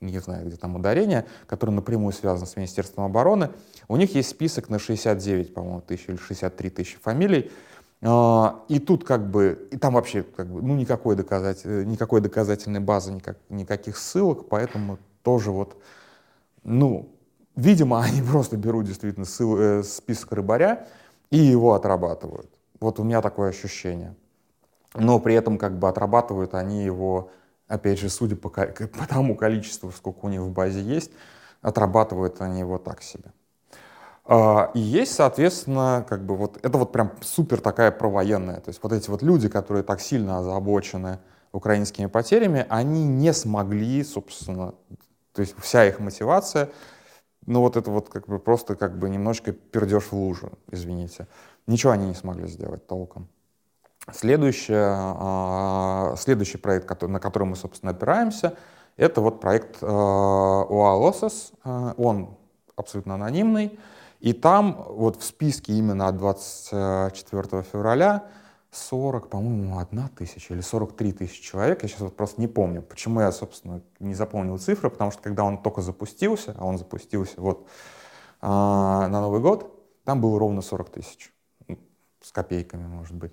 не 0.00 0.18
знаю, 0.18 0.46
где 0.46 0.56
там 0.56 0.76
ударение, 0.76 1.26
который 1.46 1.70
напрямую 1.70 2.12
связан 2.12 2.46
с 2.46 2.56
Министерством 2.56 3.04
обороны. 3.04 3.50
У 3.88 3.96
них 3.96 4.14
есть 4.14 4.28
список 4.28 4.68
на 4.68 4.78
69, 4.78 5.54
по-моему, 5.54 5.80
тысяч 5.80 6.08
или 6.08 6.16
63 6.16 6.70
тысячи 6.70 6.98
фамилий. 6.98 7.50
А, 8.02 8.64
и 8.68 8.78
тут 8.78 9.04
как 9.04 9.28
бы, 9.28 9.68
и 9.72 9.76
там 9.76 9.94
вообще 9.94 10.22
как 10.22 10.46
бы, 10.48 10.62
ну, 10.62 10.76
никакой, 10.76 11.16
доказатель, 11.16 11.86
никакой 11.86 12.20
доказательной 12.20 12.80
базы, 12.80 13.12
никак, 13.12 13.38
никаких 13.48 13.96
ссылок, 13.96 14.48
поэтому 14.48 14.98
тоже 15.22 15.50
вот, 15.50 15.76
ну, 16.64 17.14
видимо, 17.56 18.02
они 18.02 18.22
просто 18.22 18.56
берут 18.56 18.86
действительно 18.86 19.26
ссыл, 19.26 19.58
э, 19.58 19.82
список 19.82 20.32
рыбаря 20.32 20.86
и 21.30 21.38
его 21.38 21.74
отрабатывают. 21.74 22.50
Вот 22.80 23.00
у 23.00 23.04
меня 23.04 23.20
такое 23.22 23.50
ощущение. 23.50 24.14
Но 24.94 25.20
при 25.20 25.34
этом 25.34 25.58
как 25.58 25.78
бы 25.78 25.88
отрабатывают 25.88 26.54
они 26.54 26.84
его 26.84 27.30
опять 27.68 28.00
же, 28.00 28.08
судя 28.08 28.34
по, 28.34 28.48
по 28.50 29.06
тому 29.08 29.36
количеству, 29.36 29.92
сколько 29.92 30.26
у 30.26 30.28
них 30.28 30.40
в 30.40 30.50
базе 30.50 30.80
есть, 30.80 31.12
отрабатывают 31.62 32.40
они 32.40 32.60
его 32.60 32.78
так 32.78 33.02
себе. 33.02 33.32
А, 34.24 34.70
и 34.74 34.80
есть, 34.80 35.14
соответственно, 35.14 36.04
как 36.08 36.24
бы 36.24 36.36
вот, 36.36 36.58
это 36.62 36.76
вот 36.78 36.92
прям 36.92 37.12
супер 37.20 37.60
такая 37.60 37.90
провоенная, 37.90 38.60
то 38.60 38.68
есть 38.68 38.80
вот 38.82 38.92
эти 38.92 39.08
вот 39.08 39.22
люди, 39.22 39.48
которые 39.48 39.84
так 39.84 40.00
сильно 40.00 40.38
озабочены 40.38 41.18
украинскими 41.52 42.06
потерями, 42.06 42.66
они 42.68 43.04
не 43.06 43.32
смогли, 43.32 44.04
собственно, 44.04 44.74
то 45.38 45.42
есть 45.42 45.54
вся 45.60 45.86
их 45.86 46.00
мотивация, 46.00 46.68
ну 47.46 47.60
вот 47.60 47.76
это 47.76 47.92
вот 47.92 48.08
как 48.08 48.26
бы 48.26 48.40
просто 48.40 48.74
как 48.74 48.98
бы 48.98 49.08
немножко 49.08 49.52
пердеж 49.52 50.06
в 50.06 50.12
лужу, 50.14 50.50
извините. 50.68 51.28
Ничего 51.68 51.92
они 51.92 52.08
не 52.08 52.14
смогли 52.14 52.48
сделать 52.48 52.88
толком. 52.88 53.28
Следующее, 54.12 54.84
а, 54.90 56.16
следующий 56.18 56.58
проект, 56.58 57.02
на 57.02 57.20
который 57.20 57.44
мы, 57.44 57.54
собственно, 57.54 57.92
опираемся, 57.92 58.56
это 58.96 59.20
вот 59.20 59.40
проект 59.40 59.80
УАЛОСОС. 59.80 61.52
А, 61.62 61.94
он 61.96 62.36
абсолютно 62.74 63.14
анонимный. 63.14 63.78
И 64.18 64.32
там 64.32 64.86
вот 64.88 65.20
в 65.20 65.24
списке 65.24 65.72
именно 65.74 66.08
от 66.08 66.16
24 66.16 67.62
февраля 67.62 68.24
40, 68.70 69.30
по-моему, 69.30 69.78
одна 69.78 70.08
тысяча 70.08 70.54
или 70.54 70.60
43 70.60 71.12
тысячи 71.12 71.42
человек. 71.42 71.82
Я 71.82 71.88
сейчас 71.88 72.00
вот 72.00 72.16
просто 72.16 72.40
не 72.40 72.48
помню, 72.48 72.82
почему 72.82 73.20
я, 73.20 73.32
собственно, 73.32 73.82
не 73.98 74.14
запомнил 74.14 74.58
цифры, 74.58 74.90
потому 74.90 75.10
что 75.10 75.22
когда 75.22 75.44
он 75.44 75.62
только 75.62 75.80
запустился, 75.80 76.54
а 76.58 76.66
он 76.66 76.78
запустился 76.78 77.40
вот 77.40 77.66
на 78.40 79.08
Новый 79.08 79.40
год, 79.40 79.74
там 80.04 80.20
было 80.20 80.38
ровно 80.38 80.62
40 80.62 80.90
тысяч. 80.90 81.32
С 82.22 82.32
копейками, 82.32 82.86
может 82.86 83.14
быть. 83.14 83.32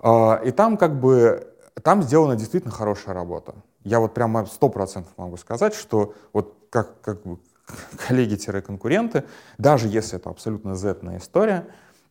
А, 0.00 0.40
и 0.44 0.50
там 0.50 0.76
как 0.76 0.98
бы, 0.98 1.52
там 1.82 2.02
сделана 2.02 2.36
действительно 2.36 2.72
хорошая 2.72 3.14
работа. 3.14 3.54
Я 3.84 4.00
вот 4.00 4.14
прямо 4.14 4.46
сто 4.46 4.68
процентов 4.68 5.12
могу 5.16 5.36
сказать, 5.36 5.74
что 5.74 6.14
вот 6.32 6.68
как, 6.70 7.00
как 7.00 7.22
бы 7.22 7.38
коллеги-конкуренты, 8.08 9.24
даже 9.58 9.88
если 9.88 10.18
это 10.18 10.30
абсолютно 10.30 10.74
зетная 10.74 11.18
история, 11.18 11.66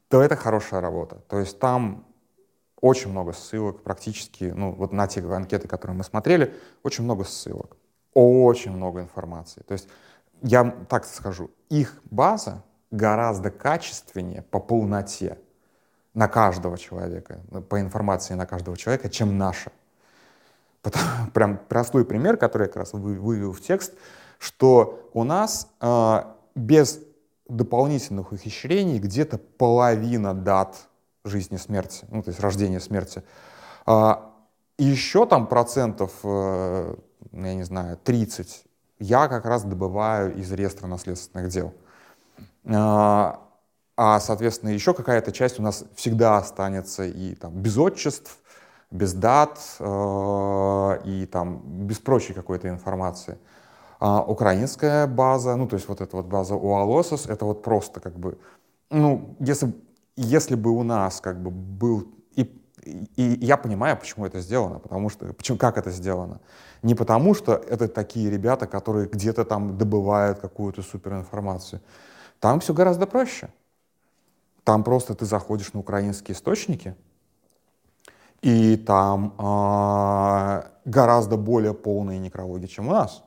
то 0.10 0.22
это 0.22 0.36
хорошая 0.36 0.82
работа. 0.82 1.18
То 1.28 1.40
есть 1.40 1.60
там 1.60 2.06
очень 2.86 3.10
много 3.10 3.34
ссылок, 3.34 3.82
практически, 3.82 4.44
ну 4.44 4.72
вот 4.72 4.94
на 4.94 5.08
те 5.08 5.20
анкеты, 5.20 5.68
которые 5.68 5.98
мы 5.98 6.04
смотрели, 6.04 6.54
очень 6.84 7.04
много 7.04 7.24
ссылок, 7.24 7.78
очень 8.14 8.72
много 8.74 9.02
информации. 9.02 9.62
То 9.68 9.74
есть 9.74 9.88
я 10.44 10.64
так 10.88 11.06
скажу, 11.06 11.50
их 11.70 12.00
база 12.12 12.62
гораздо 12.92 13.50
качественнее 13.50 14.44
по 14.44 14.60
полноте 14.60 15.40
на 16.14 16.28
каждого 16.28 16.78
человека, 16.78 17.42
по 17.70 17.82
информации 17.82 18.36
на 18.36 18.46
каждого 18.46 18.78
человека, 18.78 19.10
чем 19.10 19.36
наша. 19.40 19.72
Потому, 20.84 21.06
прям 21.34 21.58
простой 21.58 22.06
пример, 22.06 22.38
который 22.38 22.64
я 22.64 22.68
как 22.68 22.78
раз 22.78 22.94
вывел 22.94 23.52
в 23.52 23.62
текст, 23.62 23.96
что 24.38 25.10
у 25.14 25.24
нас 25.24 25.68
э, 25.82 26.24
без 26.54 27.00
дополнительных 27.50 28.32
ухищрений 28.32 29.00
где-то 29.00 29.40
половина 29.40 30.36
дат 30.36 30.88
жизни 31.26 31.58
смерти, 31.58 32.06
ну 32.10 32.24
то 32.24 32.30
есть 32.30 32.40
рождения 32.40 32.80
смерти. 32.80 33.24
А, 33.86 34.32
и 34.78 34.84
еще 34.84 35.26
там 35.26 35.48
процентов, 35.48 36.12
э, 36.24 36.96
я 37.32 37.56
не 37.56 37.64
знаю, 37.64 37.98
30 38.04 38.66
я 39.00 39.28
как 39.28 39.46
раз 39.46 39.64
добываю 39.64 40.36
из 40.36 40.52
реестра 40.52 40.88
наследственных 40.88 41.50
дел. 41.50 41.74
А, 42.66 43.42
а, 43.98 44.20
соответственно, 44.20 44.70
еще 44.70 44.94
какая-то 44.94 45.32
часть 45.32 45.60
у 45.60 45.64
нас 45.64 45.86
всегда 45.96 46.38
останется 46.38 47.04
и 47.04 47.36
там 47.36 47.54
без 47.54 47.78
отчеств, 47.78 48.40
без 48.92 49.14
дат 49.14 49.60
э, 49.80 51.00
и 51.06 51.26
там 51.26 51.62
без 51.88 52.00
прочей 52.00 52.34
какой-то 52.34 52.70
информации. 52.70 53.38
А 54.00 54.22
украинская 54.22 55.08
база, 55.08 55.56
ну 55.56 55.68
то 55.68 55.76
есть 55.76 55.88
вот 55.88 56.02
эта 56.02 56.16
вот 56.18 56.26
база 56.26 56.56
УАЛОСОС, 56.56 57.28
это 57.28 57.46
вот 57.46 57.64
просто 57.64 58.00
как 58.00 58.18
бы, 58.18 58.38
ну 58.90 59.36
если, 59.40 59.74
если 60.16 60.56
бы 60.56 60.72
у 60.72 60.84
нас 60.84 61.22
как 61.22 61.42
бы 61.42 61.52
был 61.52 62.08
и, 62.86 63.02
и 63.16 63.46
я 63.46 63.58
понимаю, 63.58 63.98
почему 63.98 64.26
это 64.26 64.40
сделано, 64.40 64.80
потому 64.80 65.10
что, 65.10 65.34
почему, 65.34 65.58
как 65.58 65.78
это 65.78 65.90
сделано. 65.90 66.40
Не 66.84 66.94
потому, 66.94 67.34
что 67.34 67.54
это 67.54 67.88
такие 67.88 68.30
ребята, 68.30 68.68
которые 68.68 69.08
где-то 69.08 69.44
там 69.44 69.78
добывают 69.78 70.40
какую-то 70.40 70.84
суперинформацию. 70.84 71.82
Там 72.40 72.60
все 72.60 72.74
гораздо 72.74 73.08
проще. 73.08 73.50
Там 74.64 74.84
просто 74.84 75.16
ты 75.16 75.26
заходишь 75.26 75.74
на 75.74 75.80
украинские 75.80 76.36
источники, 76.36 76.96
и 78.42 78.78
там 78.78 79.34
э, 79.38 80.64
гораздо 80.86 81.38
более 81.38 81.74
полные 81.74 82.20
некрологи, 82.20 82.68
чем 82.68 82.88
у 82.90 82.92
нас. 82.92 83.24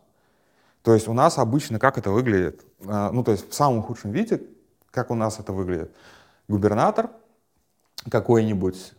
То 0.82 0.94
есть 0.94 1.08
у 1.08 1.12
нас 1.12 1.38
обычно 1.38 1.78
как 1.78 1.98
это 1.98 2.10
выглядит? 2.10 2.64
Э, 2.80 3.10
ну, 3.12 3.24
то 3.24 3.32
есть 3.32 3.50
в 3.50 3.54
самом 3.54 3.82
худшем 3.82 4.12
виде, 4.12 4.42
как 4.90 5.10
у 5.10 5.14
нас 5.14 5.40
это 5.40 5.52
выглядит? 5.52 5.92
Губернатор 6.48 7.10
какой-нибудь, 8.10 8.94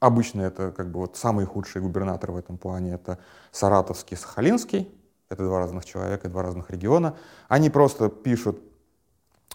обычно 0.00 0.42
это 0.42 0.70
как 0.70 0.90
бы 0.90 1.00
вот 1.00 1.16
самый 1.16 1.44
худший 1.44 1.82
губернатор 1.82 2.30
в 2.30 2.36
этом 2.36 2.56
плане, 2.56 2.94
это 2.94 3.18
Саратовский, 3.50 4.16
Сахалинский, 4.16 4.88
это 5.28 5.44
два 5.44 5.58
разных 5.58 5.84
человека, 5.84 6.28
два 6.28 6.42
разных 6.42 6.70
региона. 6.70 7.16
Они 7.48 7.70
просто 7.70 8.08
пишут, 8.08 8.60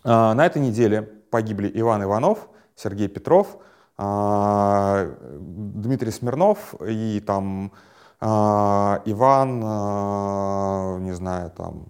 э, 0.04 0.10
на 0.10 0.45
этой 0.45 0.62
неделе 0.62 1.02
погибли 1.02 1.71
Иван 1.73 2.04
Иванов, 2.04 2.49
Сергей 2.75 3.08
Петров, 3.08 3.58
а, 4.02 5.13
Дмитрий 5.39 6.12
Смирнов 6.12 6.73
и 6.88 7.19
там 7.19 7.73
а, 8.21 9.02
Иван, 9.04 9.62
а, 9.63 10.97
не 10.99 11.12
знаю, 11.13 11.52
там, 11.52 11.88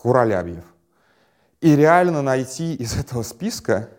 Куралябьев. 0.00 0.64
И 1.60 1.76
реально 1.76 2.22
найти 2.22 2.74
из 2.74 2.96
этого 2.98 3.22
списка 3.22 3.90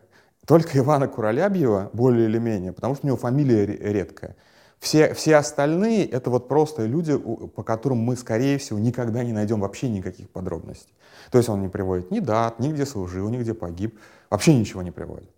только 0.45 0.77
Ивана 0.77 1.08
Куралябьева 1.08 1.91
более 1.93 2.25
или 2.25 2.38
менее, 2.38 2.73
потому 2.73 2.95
что 2.95 3.06
у 3.06 3.08
него 3.08 3.17
фамилия 3.17 3.65
редкая. 3.65 4.36
Все, 4.79 5.13
все 5.13 5.38
остальные— 5.38 6.06
это 6.12 6.29
вот 6.29 6.49
просто 6.49 6.86
люди, 6.86 7.17
по 7.17 7.63
которым 7.63 7.99
мы, 7.99 8.17
скорее 8.17 8.58
всего, 8.58 8.79
никогда 8.79 9.23
не 9.23 9.32
найдем 9.32 9.62
вообще 9.62 9.88
никаких 9.88 10.29
подробностей. 10.29 10.93
То 11.32 11.38
есть 11.38 11.49
он 11.49 11.62
не 11.62 11.69
приводит 11.69 12.12
ни 12.12 12.19
дат, 12.19 12.60
ни 12.60 12.71
где 12.71 12.86
служил, 12.86 13.29
ни 13.29 13.38
где 13.38 13.53
погиб, 13.53 13.97
вообще 14.29 14.53
ничего 14.53 14.82
не 14.82 14.91
приводит. 14.91 15.29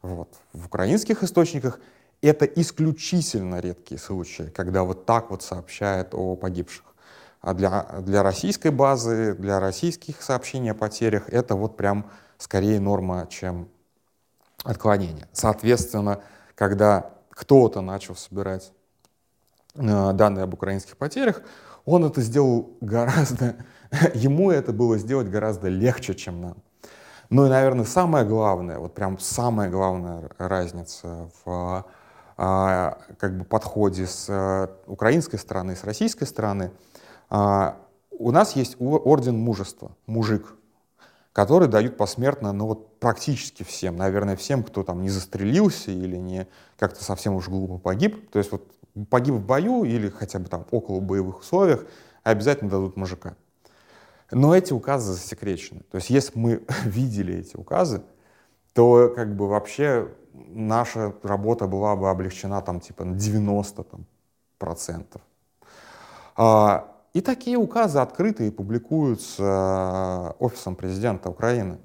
Вот. 0.00 0.28
В 0.52 0.66
украинских 0.66 1.24
источниках 1.24 1.80
это 2.22 2.44
исключительно 2.44 3.58
редкие 3.58 3.98
случаи, 3.98 4.44
когда 4.54 4.84
вот 4.84 5.06
так 5.06 5.30
вот 5.30 5.42
сообщают 5.42 6.14
о 6.14 6.36
погибших. 6.36 6.84
А 7.40 7.52
для, 7.52 7.86
для 8.00 8.22
российской 8.22 8.70
базы, 8.70 9.34
для 9.34 9.58
российских 9.58 10.22
сообщений 10.22 10.70
о 10.70 10.74
потерях 10.74 11.28
это 11.28 11.56
вот 11.56 11.76
прям 11.76 12.10
скорее 12.38 12.80
норма, 12.80 13.26
чем 13.28 13.68
отклонение. 14.64 15.28
Соответственно, 15.32 16.22
когда 16.56 17.12
кто-то 17.30 17.80
начал 17.80 18.16
собирать 18.16 18.72
Э, 19.76 20.12
данные 20.12 20.44
об 20.44 20.54
украинских 20.54 20.96
потерях, 20.96 21.42
он 21.84 22.04
это 22.04 22.20
сделал 22.20 22.76
гораздо, 22.80 23.56
ему 24.14 24.50
это 24.50 24.72
было 24.72 24.98
сделать 24.98 25.28
гораздо 25.28 25.68
легче, 25.68 26.14
чем 26.14 26.40
нам. 26.40 26.56
Ну 27.28 27.46
и, 27.46 27.48
наверное, 27.48 27.84
самое 27.84 28.24
главное, 28.24 28.78
вот 28.78 28.94
прям 28.94 29.18
самая 29.18 29.70
главная 29.70 30.30
разница 30.38 31.28
в 31.44 31.84
а, 32.36 32.98
как 33.18 33.36
бы 33.36 33.44
подходе 33.44 34.06
с 34.06 34.26
а, 34.28 34.70
украинской 34.86 35.38
стороны, 35.38 35.74
с 35.74 35.82
российской 35.82 36.26
стороны, 36.26 36.70
а, 37.28 37.76
у 38.12 38.30
нас 38.30 38.54
есть 38.54 38.76
орден 38.78 39.36
мужества, 39.36 39.96
мужик, 40.06 40.54
который 41.34 41.66
дают 41.66 41.96
посмертно, 41.96 42.52
ну 42.52 42.68
вот 42.68 43.00
практически 43.00 43.64
всем, 43.64 43.96
наверное, 43.96 44.36
всем, 44.36 44.62
кто 44.62 44.84
там 44.84 45.02
не 45.02 45.10
застрелился 45.10 45.90
или 45.90 46.16
не 46.16 46.46
как-то 46.78 47.02
совсем 47.02 47.34
уж 47.34 47.48
глупо 47.48 47.76
погиб. 47.76 48.30
То 48.30 48.38
есть 48.38 48.52
вот 48.52 48.72
погиб 49.10 49.34
в 49.34 49.44
бою 49.44 49.82
или 49.82 50.08
хотя 50.08 50.38
бы 50.38 50.48
там 50.48 50.64
около 50.70 51.00
боевых 51.00 51.40
условиях, 51.40 51.86
обязательно 52.22 52.70
дадут 52.70 52.96
мужика. 52.96 53.34
Но 54.30 54.54
эти 54.54 54.72
указы 54.72 55.12
засекречены. 55.12 55.80
То 55.90 55.96
есть 55.96 56.08
если 56.08 56.38
мы 56.38 56.62
видели 56.84 57.34
эти 57.34 57.56
указы, 57.56 58.02
то 58.72 59.12
как 59.14 59.34
бы 59.34 59.48
вообще 59.48 60.08
наша 60.32 61.16
работа 61.24 61.66
была 61.66 61.96
бы 61.96 62.10
облегчена 62.10 62.62
там 62.62 62.78
типа 62.78 63.04
на 63.04 63.16
90 63.16 63.82
там, 63.82 64.06
процентов. 64.58 65.20
А, 66.36 66.93
и 67.14 67.20
такие 67.20 67.56
указы 67.56 68.00
открытые 68.00 68.52
публикуются 68.52 70.34
офисом 70.38 70.76
президента 70.76 71.30
Украины. 71.30 71.78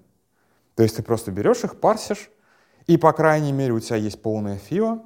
То 0.76 0.84
есть 0.84 0.98
ты 0.98 1.04
просто 1.04 1.32
берешь 1.32 1.64
их, 1.64 1.80
парсишь, 1.80 2.30
и, 2.88 2.98
по 2.98 3.14
крайней 3.14 3.52
мере, 3.52 3.74
у 3.74 3.80
тебя 3.80 3.98
есть 3.98 4.22
полное 4.22 4.58
ФИО, 4.58 5.04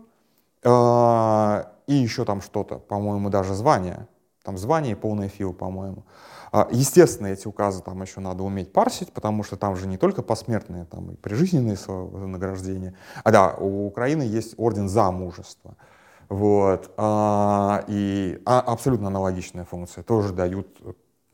а, 0.64 1.74
и 1.88 1.94
еще 1.94 2.24
там 2.24 2.42
что-то, 2.42 2.78
по-моему, 2.78 3.30
даже 3.30 3.54
звание. 3.54 4.08
Там 4.44 4.58
звание 4.58 4.94
и 4.94 4.96
полное 4.96 5.28
ФИО, 5.28 5.52
по-моему. 5.52 6.06
А, 6.54 6.70
естественно, 6.72 7.28
эти 7.28 7.48
указы 7.48 7.82
там 7.82 8.02
еще 8.02 8.22
надо 8.22 8.44
уметь 8.44 8.72
парсить, 8.72 9.12
потому 9.12 9.44
что 9.44 9.58
там 9.58 9.76
же 9.76 9.88
не 9.88 9.98
только 9.98 10.22
посмертные, 10.22 10.86
там 10.86 11.12
и 11.12 11.16
прижизненные 11.16 11.78
награждения. 12.28 12.96
А 13.24 13.32
да, 13.32 13.56
у 13.56 13.86
Украины 13.88 14.22
есть 14.22 14.54
орден 14.58 14.88
за 14.88 15.12
мужество. 15.12 15.76
Вот. 16.30 16.92
А, 16.98 17.84
и 17.88 18.42
а, 18.46 18.60
абсолютно 18.62 19.08
аналогичная 19.08 19.66
функция. 19.66 20.04
Тоже 20.04 20.34
дают 20.34 20.68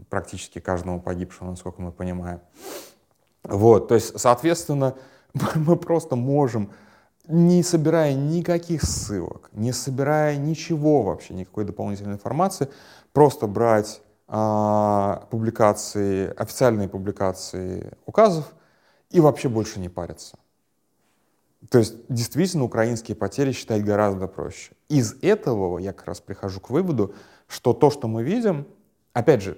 практически 0.10 0.60
каждому 0.60 1.02
погибшему, 1.02 1.52
насколько 1.52 1.82
мы 1.82 1.92
понимаем. 1.92 2.40
Вот. 3.44 3.88
То 3.88 3.96
есть, 3.96 4.20
соответственно, 4.20 4.96
мы 5.56 5.76
просто 5.76 6.16
можем 6.16 6.72
не 7.28 7.62
собирая 7.62 8.16
никаких 8.16 8.84
ссылок, 8.84 9.52
не 9.54 9.72
собирая 9.72 10.36
ничего 10.36 11.04
вообще, 11.04 11.36
никакой 11.36 11.64
дополнительной 11.64 12.16
информации, 12.16 12.70
просто 13.14 13.46
брать 13.46 14.02
а, 14.28 15.28
публикации, 15.30 16.34
официальные 16.36 16.90
публикации 16.90 17.94
указов 18.08 18.52
и 19.12 19.20
вообще 19.20 19.48
больше 19.48 19.80
не 19.80 19.90
париться. 19.90 20.38
То 21.70 21.78
есть 21.78 21.96
действительно 22.10 22.64
украинские 22.64 23.16
потери 23.16 23.52
считать 23.52 23.84
гораздо 23.84 24.28
проще. 24.28 24.72
Из 24.90 25.16
этого 25.22 25.78
я 25.78 25.94
как 25.94 26.08
раз 26.08 26.20
прихожу 26.20 26.60
к 26.60 26.70
выводу, 26.70 27.14
что 27.48 27.74
то, 27.74 27.92
что 27.92 28.08
мы 28.08 28.24
видим, 28.24 28.68
опять 29.14 29.42
же, 29.42 29.58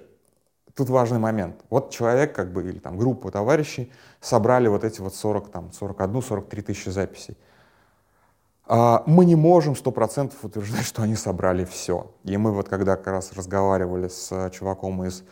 тут 0.74 0.88
важный 0.88 1.18
момент. 1.18 1.56
Вот 1.70 1.90
человек 1.90 2.34
как 2.34 2.52
бы 2.52 2.62
или 2.62 2.78
там 2.78 2.98
группа 2.98 3.30
товарищей 3.30 3.90
собрали 4.20 4.68
вот 4.68 4.84
эти 4.84 5.00
вот 5.00 5.14
40, 5.14 5.50
там, 5.50 5.70
41-43 5.78 6.62
тысячи 6.62 6.88
записей. 6.90 7.36
А, 8.66 9.02
мы 9.06 9.24
не 9.24 9.34
можем 9.34 9.74
сто 9.74 9.90
процентов 9.90 10.44
утверждать, 10.44 10.84
что 10.84 11.02
они 11.02 11.16
собрали 11.16 11.64
все. 11.64 12.10
И 12.24 12.36
мы 12.36 12.52
вот 12.52 12.68
когда 12.68 12.96
как 12.96 13.08
раз 13.08 13.32
разговаривали 13.32 14.08
с 14.08 14.50
чуваком 14.50 15.04
из 15.04 15.24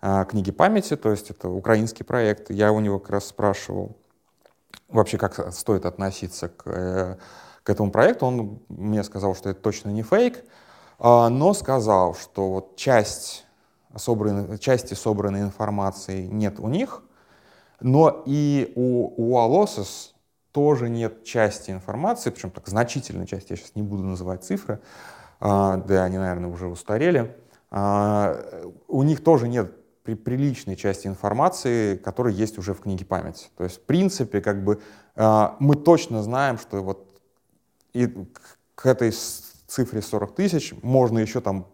а, 0.00 0.24
книги 0.24 0.50
памяти, 0.50 0.96
то 0.96 1.10
есть 1.10 1.30
это 1.30 1.48
украинский 1.48 2.04
проект, 2.04 2.50
я 2.50 2.72
у 2.72 2.80
него 2.80 2.98
как 2.98 3.10
раз 3.10 3.26
спрашивал 3.26 3.96
вообще, 4.88 5.18
как 5.18 5.52
стоит 5.52 5.86
относиться 5.86 6.48
к, 6.48 6.62
э, 6.66 7.16
к 7.64 7.70
этому 7.70 7.90
проекту. 7.90 8.26
Он 8.26 8.62
мне 8.68 9.02
сказал, 9.02 9.34
что 9.34 9.50
это 9.50 9.60
точно 9.60 9.88
не 9.88 10.02
фейк, 10.02 10.44
а, 11.00 11.28
но 11.28 11.54
сказал, 11.54 12.14
что 12.14 12.50
вот 12.50 12.76
часть 12.76 13.46
собранной, 13.96 14.58
части 14.58 14.94
собранной 14.94 15.40
информации 15.40 16.26
нет 16.26 16.60
у 16.60 16.68
них, 16.68 17.02
но 17.80 18.22
и 18.26 18.72
у, 18.76 19.12
у 19.16 19.38
Алосис 19.38 20.14
тоже 20.52 20.88
нет 20.88 21.24
части 21.24 21.72
информации, 21.72 22.30
причем 22.30 22.50
так 22.50 22.68
значительной 22.68 23.26
части, 23.26 23.52
я 23.52 23.56
сейчас 23.56 23.74
не 23.74 23.82
буду 23.82 24.04
называть 24.04 24.44
цифры, 24.44 24.80
а, 25.40 25.78
да, 25.78 26.04
они, 26.04 26.18
наверное, 26.18 26.50
уже 26.50 26.68
устарели, 26.68 27.34
а, 27.70 28.40
у 28.86 29.02
них 29.02 29.24
тоже 29.24 29.48
нет 29.48 29.72
при 30.04 30.14
приличной 30.14 30.76
части 30.76 31.06
информации, 31.06 31.96
которая 31.96 32.34
есть 32.34 32.58
уже 32.58 32.74
в 32.74 32.80
книге 32.80 33.06
памяти. 33.06 33.46
То 33.56 33.64
есть, 33.64 33.78
в 33.78 33.80
принципе, 33.80 34.42
как 34.42 34.62
бы 34.62 34.82
э, 35.16 35.48
мы 35.60 35.76
точно 35.76 36.22
знаем, 36.22 36.58
что 36.58 36.82
вот 36.82 37.13
и 37.94 38.08
к 38.74 38.86
этой 38.86 39.12
цифре 39.12 40.02
40 40.02 40.34
тысяч 40.34 40.74
можно 40.82 41.18
еще 41.18 41.40
там 41.40 41.66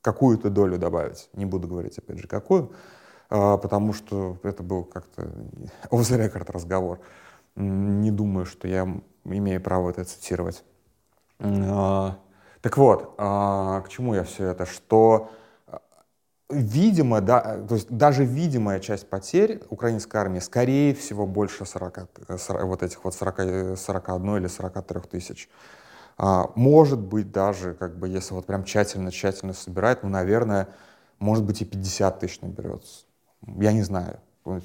какую-то 0.00 0.50
долю 0.50 0.78
добавить. 0.78 1.28
Не 1.32 1.46
буду 1.46 1.66
говорить, 1.66 1.98
опять 1.98 2.18
же, 2.18 2.28
какую, 2.28 2.72
э, 3.30 3.58
потому 3.58 3.92
что 3.94 4.38
это 4.42 4.62
был 4.62 4.84
как-то 4.84 5.22
off 5.90 6.00
the 6.02 6.18
record 6.18 6.52
разговор. 6.52 7.00
Не 7.56 8.10
думаю, 8.10 8.44
что 8.44 8.68
я 8.68 8.86
имею 9.24 9.60
право 9.60 9.90
это 9.90 10.04
цитировать. 10.04 10.62
Э, 11.38 12.10
так 12.60 12.76
вот, 12.76 13.14
э, 13.16 13.82
к 13.84 13.88
чему 13.88 14.14
я 14.14 14.24
все 14.24 14.48
это? 14.48 14.66
Что 14.66 15.30
видимо, 16.50 17.20
да, 17.20 17.58
то 17.68 17.74
есть 17.74 17.88
даже 17.90 18.24
видимая 18.24 18.80
часть 18.80 19.08
потерь 19.08 19.62
украинской 19.70 20.16
армии, 20.16 20.40
скорее 20.40 20.94
всего, 20.94 21.26
больше 21.26 21.64
40, 21.64 22.08
40 22.38 22.64
вот 22.66 22.82
этих 22.82 23.04
вот 23.04 23.14
40, 23.14 23.78
41 23.78 24.36
или 24.36 24.46
43 24.46 25.00
тысяч. 25.02 25.48
А, 26.16 26.50
может 26.54 27.00
быть, 27.00 27.32
даже, 27.32 27.74
как 27.74 27.98
бы, 27.98 28.08
если 28.08 28.34
вот 28.34 28.46
прям 28.46 28.64
тщательно-тщательно 28.64 29.52
собирать, 29.52 30.02
ну, 30.02 30.08
наверное, 30.08 30.68
может 31.18 31.44
быть 31.44 31.62
и 31.62 31.64
50 31.64 32.20
тысяч 32.20 32.40
наберется. 32.40 33.04
Я 33.46 33.72
не 33.72 33.82
знаю. 33.82 34.20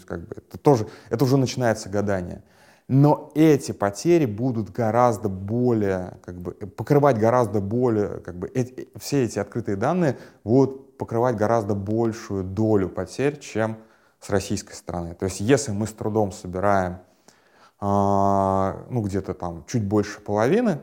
Как 0.06 0.28
бы, 0.28 0.36
это 0.36 0.58
тоже, 0.58 0.88
это 1.10 1.24
уже 1.24 1.38
начинается 1.38 1.90
гадание. 1.90 2.44
Но 2.88 3.32
эти 3.36 3.72
потери 3.72 4.26
будут 4.26 4.72
гораздо 4.72 5.30
более, 5.30 6.18
как 6.24 6.40
бы, 6.40 6.52
покрывать 6.54 7.18
гораздо 7.18 7.62
более, 7.62 8.20
как 8.20 8.36
бы, 8.38 8.48
эти, 8.50 8.90
все 9.00 9.24
эти 9.24 9.40
открытые 9.40 9.78
данные 9.78 10.18
будут 10.44 10.89
покрывать 11.00 11.36
гораздо 11.36 11.74
большую 11.74 12.44
долю 12.44 12.90
потерь, 12.90 13.40
чем 13.40 13.78
с 14.20 14.30
российской 14.30 14.74
стороны. 14.74 15.16
То 15.16 15.26
есть 15.26 15.40
если 15.40 15.72
мы 15.72 15.88
с 15.88 15.94
трудом 15.94 16.32
собираем 16.32 17.00
а, 17.80 18.86
ну, 18.90 19.02
где-то 19.02 19.34
там 19.34 19.64
чуть 19.66 19.86
больше 19.86 20.20
половины, 20.20 20.82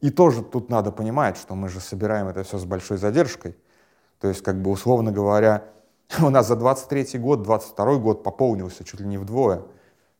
и 0.00 0.10
тоже 0.10 0.42
тут 0.42 0.70
надо 0.70 0.92
понимать, 0.92 1.36
что 1.36 1.56
мы 1.56 1.68
же 1.68 1.80
собираем 1.80 2.28
это 2.28 2.44
все 2.44 2.58
с 2.58 2.64
большой 2.64 2.98
задержкой. 2.98 3.56
То 4.20 4.28
есть, 4.28 4.42
как 4.42 4.62
бы, 4.62 4.70
условно 4.70 5.10
говоря, 5.10 5.64
у 6.22 6.30
нас 6.30 6.46
за 6.46 6.54
23 6.54 7.18
год, 7.18 7.42
22 7.42 7.96
год 7.96 8.22
пополнился 8.22 8.84
чуть 8.84 9.00
ли 9.00 9.06
не 9.06 9.18
вдвое. 9.18 9.62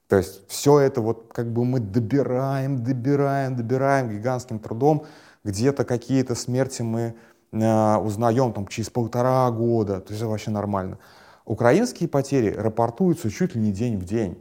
То 0.08 0.16
есть 0.16 0.48
все 0.48 0.80
это 0.80 1.00
вот 1.00 1.32
как 1.32 1.52
бы 1.52 1.64
мы 1.64 1.80
добираем, 1.80 2.82
добираем, 2.82 3.56
добираем 3.56 4.08
гигантским 4.10 4.58
трудом. 4.58 5.04
Где-то 5.44 5.84
какие-то 5.84 6.34
смерти 6.34 6.82
мы 6.82 7.16
узнаем 7.56 8.52
там, 8.52 8.66
через 8.66 8.90
полтора 8.90 9.50
года, 9.50 10.00
то 10.00 10.12
есть 10.12 10.22
это 10.22 10.28
вообще 10.28 10.50
нормально. 10.50 10.98
Украинские 11.44 12.08
потери 12.08 12.50
рапортуются 12.50 13.30
чуть 13.30 13.54
ли 13.54 13.60
не 13.60 13.72
день 13.72 13.98
в 13.98 14.04
день. 14.04 14.36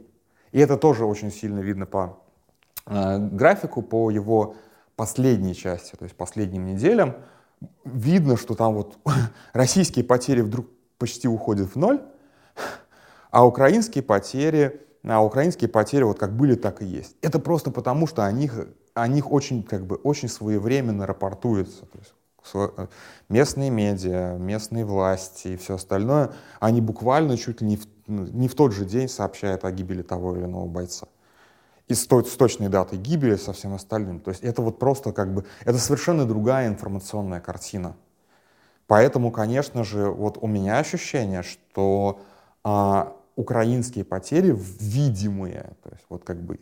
И 0.52 0.58
это 0.58 0.76
тоже 0.76 1.04
очень 1.04 1.30
сильно 1.30 1.60
видно 1.60 1.86
по 1.86 2.18
э, 2.86 3.18
графику, 3.18 3.82
по 3.82 4.10
его 4.10 4.56
последней 4.96 5.54
части, 5.54 5.94
то 5.96 6.04
есть 6.04 6.16
последним 6.16 6.66
неделям. 6.66 7.14
Видно, 7.84 8.36
что 8.36 8.54
там 8.54 8.74
вот 8.74 8.98
российские 9.52 10.04
потери 10.04 10.40
вдруг 10.40 10.66
почти 10.98 11.28
уходят 11.28 11.74
в 11.74 11.76
ноль, 11.76 12.02
а 13.30 13.46
украинские 13.46 14.02
потери, 14.02 14.80
а 15.04 15.24
украинские 15.24 15.68
потери 15.68 16.02
вот 16.02 16.18
как 16.18 16.36
были, 16.36 16.54
так 16.54 16.82
и 16.82 16.86
есть. 16.86 17.16
Это 17.22 17.38
просто 17.38 17.70
потому, 17.70 18.06
что 18.06 18.24
о 18.24 18.32
них, 18.32 18.66
о 18.94 19.06
них 19.06 19.30
очень, 19.30 19.62
как 19.62 19.86
бы, 19.86 19.96
очень 19.96 20.28
своевременно 20.28 21.06
рапортуется. 21.06 21.86
То 21.86 21.98
есть 21.98 22.14
Э, 22.14 22.25
местные 23.28 23.70
медиа, 23.70 24.36
местные 24.38 24.84
власти 24.84 25.48
и 25.48 25.56
все 25.56 25.74
остальное, 25.74 26.32
они 26.60 26.80
буквально 26.80 27.36
чуть 27.36 27.60
ли 27.60 27.66
не 27.66 27.76
в, 27.76 27.86
ну, 28.06 28.26
не 28.26 28.48
в 28.48 28.54
тот 28.54 28.72
же 28.72 28.84
день 28.84 29.08
сообщают 29.08 29.64
о 29.64 29.70
гибели 29.72 30.02
того 30.02 30.36
или 30.36 30.44
иного 30.44 30.66
бойца. 30.66 31.06
И 31.88 31.94
с, 31.94 32.06
той, 32.06 32.24
с 32.24 32.36
точной 32.36 32.68
датой 32.68 32.98
гибели, 32.98 33.36
со 33.36 33.52
всем 33.52 33.74
остальным. 33.74 34.20
То 34.20 34.30
есть 34.30 34.42
это 34.42 34.60
вот 34.60 34.78
просто 34.78 35.12
как 35.12 35.32
бы, 35.32 35.44
это 35.64 35.78
совершенно 35.78 36.24
другая 36.24 36.66
информационная 36.68 37.40
картина. 37.40 37.94
Поэтому, 38.86 39.30
конечно 39.30 39.84
же, 39.84 40.10
вот 40.10 40.38
у 40.40 40.46
меня 40.46 40.78
ощущение, 40.78 41.42
что 41.42 42.20
а, 42.62 43.16
украинские 43.36 44.04
потери 44.04 44.56
видимые, 44.80 45.74
то 45.82 45.90
есть 45.90 46.04
вот 46.08 46.24
как 46.24 46.40
бы, 46.40 46.58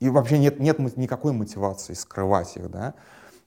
и 0.00 0.08
вообще 0.08 0.38
нет, 0.38 0.58
нет 0.58 0.78
никакой 0.96 1.32
мотивации 1.32 1.94
скрывать 1.94 2.56
их, 2.56 2.70
да, 2.70 2.94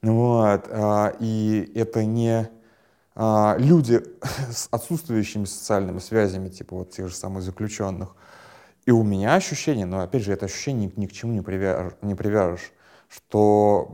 вот, 0.02 0.68
а, 0.70 1.14
и 1.20 1.72
это 1.76 2.04
не 2.06 2.50
а, 3.16 3.56
люди 3.60 4.02
с 4.52 4.68
отсутствующими 4.72 5.46
социальными 5.46 6.00
связями, 6.00 6.50
типа 6.50 6.76
вот 6.76 6.92
тех 6.92 7.08
же 7.08 7.16
самых 7.16 7.44
заключенных. 7.44 8.16
И 8.86 8.92
у 8.92 9.04
меня 9.04 9.36
ощущение, 9.36 9.86
но 9.86 10.02
опять 10.02 10.24
же, 10.24 10.34
это 10.34 10.46
ощущение 10.46 10.92
ни 10.96 11.06
к 11.06 11.12
чему 11.12 11.34
не, 11.34 11.42
привяжешь, 11.42 11.94
не 12.02 12.16
привяжешь, 12.16 12.72
что 13.08 13.92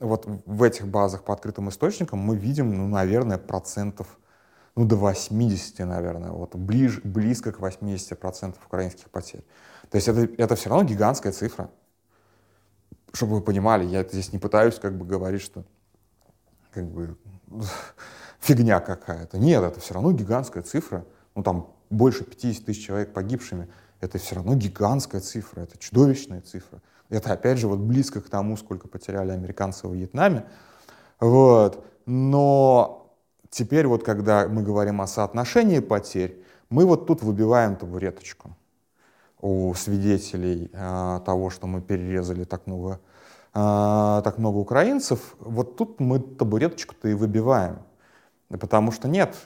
вот 0.00 0.26
в 0.44 0.62
этих 0.62 0.88
базах 0.88 1.22
по 1.24 1.32
открытым 1.34 1.68
источникам 1.68 2.18
мы 2.18 2.36
видим, 2.36 2.76
ну, 2.76 2.88
наверное, 2.88 3.38
процентов 3.38 4.18
ну, 4.74 4.84
до 4.84 4.96
80, 4.96 5.78
наверное, 5.80 6.30
вот 6.30 6.56
ближ, 6.56 7.00
близко 7.02 7.52
к 7.52 7.60
80% 7.60 8.54
украинских 8.66 9.10
потерь. 9.10 9.44
То 9.90 9.96
есть 9.96 10.08
это, 10.08 10.28
это 10.36 10.56
все 10.56 10.70
равно 10.70 10.84
гигантская 10.84 11.32
цифра 11.32 11.70
чтобы 13.12 13.36
вы 13.36 13.40
понимали, 13.40 13.84
я 13.84 14.02
здесь 14.04 14.32
не 14.32 14.38
пытаюсь 14.38 14.78
как 14.78 14.96
бы 14.96 15.04
говорить, 15.04 15.42
что 15.42 15.64
как 16.72 16.86
бы 16.86 17.16
фигня 18.40 18.80
какая-то. 18.80 19.38
Нет, 19.38 19.62
это 19.62 19.80
все 19.80 19.94
равно 19.94 20.12
гигантская 20.12 20.62
цифра. 20.62 21.04
Ну 21.34 21.42
там 21.42 21.74
больше 21.90 22.24
50 22.24 22.64
тысяч 22.64 22.86
человек 22.86 23.12
погибшими. 23.12 23.68
Это 24.00 24.18
все 24.18 24.36
равно 24.36 24.54
гигантская 24.54 25.20
цифра, 25.20 25.62
это 25.62 25.76
чудовищная 25.78 26.40
цифра. 26.40 26.80
Это 27.08 27.32
опять 27.32 27.58
же 27.58 27.68
вот 27.68 27.80
близко 27.80 28.20
к 28.20 28.28
тому, 28.28 28.56
сколько 28.56 28.86
потеряли 28.86 29.30
американцы 29.30 29.88
в 29.88 29.94
Вьетнаме. 29.94 30.44
Вот. 31.18 31.84
Но 32.06 33.16
теперь 33.50 33.86
вот 33.86 34.04
когда 34.04 34.46
мы 34.46 34.62
говорим 34.62 35.00
о 35.00 35.06
соотношении 35.06 35.80
потерь, 35.80 36.44
мы 36.68 36.84
вот 36.84 37.06
тут 37.06 37.22
выбиваем 37.22 37.76
табуреточку 37.76 38.54
у 39.40 39.74
свидетелей 39.74 40.70
э, 40.72 41.20
того, 41.24 41.50
что 41.50 41.66
мы 41.66 41.80
перерезали 41.80 42.44
так 42.44 42.66
много, 42.66 43.00
э, 43.54 44.20
так 44.24 44.38
много 44.38 44.56
украинцев, 44.58 45.36
вот 45.38 45.76
тут 45.76 46.00
мы 46.00 46.18
табуреточку-то 46.18 47.08
и 47.08 47.14
выбиваем. 47.14 47.78
Потому 48.48 48.92
что 48.92 49.08
нет, 49.08 49.36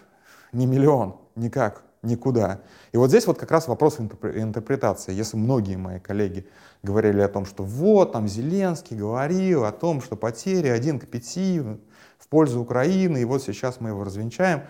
не 0.53 0.67
миллион, 0.67 1.17
никак, 1.35 1.83
никуда. 2.03 2.61
И 2.93 2.97
вот 2.97 3.09
здесь 3.09 3.27
вот 3.27 3.39
как 3.39 3.51
раз 3.51 3.69
вопрос 3.69 3.99
интерпретации. 3.99 5.13
Если 5.13 5.37
многие 5.37 5.77
мои 5.77 5.99
коллеги 5.99 6.47
говорили 6.83 7.21
о 7.21 7.29
том, 7.29 7.47
что 7.47 7.63
вот 7.65 8.13
там 8.13 8.29
Зеленский 8.29 8.97
говорил 8.97 9.65
о 9.65 9.73
том, 9.73 10.01
что 10.01 10.17
потери 10.17 10.69
один 10.69 10.99
к 10.99 11.07
пяти 11.07 11.61
в 11.61 12.29
пользу 12.29 12.61
Украины, 12.61 13.19
и 13.19 13.25
вот 13.25 13.43
сейчас 13.43 13.81
мы 13.81 13.91
его 13.91 14.05
развенчаем, 14.05 14.63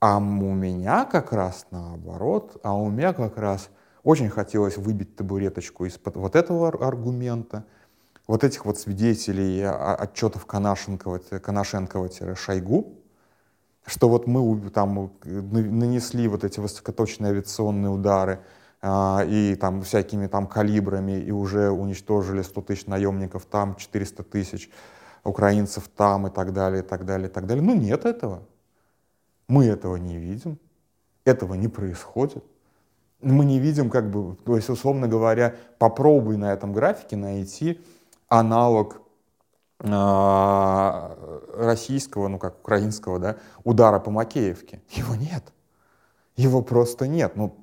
а 0.00 0.18
у 0.18 0.20
меня 0.20 1.04
как 1.04 1.32
раз 1.32 1.66
наоборот, 1.70 2.56
а 2.62 2.74
у 2.74 2.90
меня 2.90 3.12
как 3.12 3.36
раз 3.36 3.68
очень 4.02 4.30
хотелось 4.30 4.76
выбить 4.76 5.16
табуреточку 5.16 5.86
из-под 5.86 6.16
вот 6.16 6.36
этого 6.36 6.68
аргумента, 6.68 7.64
вот 8.26 8.44
этих 8.44 8.64
вот 8.64 8.78
свидетелей 8.78 9.62
а, 9.62 9.94
отчетов 9.94 10.46
Коношенкова-Шойгу, 10.46 12.98
что 13.84 14.08
вот 14.08 14.26
мы 14.26 14.70
там 14.70 15.12
нанесли 15.24 16.28
вот 16.28 16.44
эти 16.44 16.60
высокоточные 16.60 17.30
авиационные 17.30 17.90
удары 17.90 18.40
а, 18.80 19.24
и 19.26 19.54
там 19.54 19.82
всякими 19.82 20.26
там 20.26 20.46
калибрами 20.46 21.20
и 21.20 21.30
уже 21.30 21.70
уничтожили 21.70 22.42
100 22.42 22.62
тысяч 22.62 22.86
наемников 22.86 23.46
там, 23.46 23.76
400 23.76 24.22
тысяч 24.24 24.70
украинцев 25.24 25.88
там 25.88 26.26
и 26.26 26.30
так 26.30 26.52
далее, 26.52 26.82
и 26.82 26.86
так 26.86 27.04
далее, 27.04 27.28
и 27.28 27.30
так 27.30 27.46
далее. 27.46 27.64
Ну 27.64 27.74
нет 27.74 28.04
этого. 28.04 28.42
Мы 29.48 29.66
этого 29.66 29.96
не 29.96 30.16
видим. 30.16 30.58
Этого 31.24 31.54
не 31.54 31.68
происходит 31.68 32.44
мы 33.22 33.44
не 33.44 33.58
видим, 33.58 33.88
как 33.88 34.10
бы, 34.10 34.36
то 34.44 34.56
есть, 34.56 34.68
условно 34.68 35.08
говоря, 35.08 35.54
попробуй 35.78 36.36
на 36.36 36.52
этом 36.52 36.72
графике 36.72 37.16
найти 37.16 37.80
аналог 38.28 39.00
э, 39.80 41.42
российского, 41.56 42.28
ну 42.28 42.38
как 42.38 42.58
украинского, 42.60 43.18
да, 43.18 43.36
удара 43.64 43.98
по 43.98 44.10
Макеевке. 44.10 44.82
Его 44.90 45.14
нет. 45.14 45.44
Его 46.36 46.62
просто 46.62 47.06
нет. 47.06 47.36
Ну, 47.36 47.56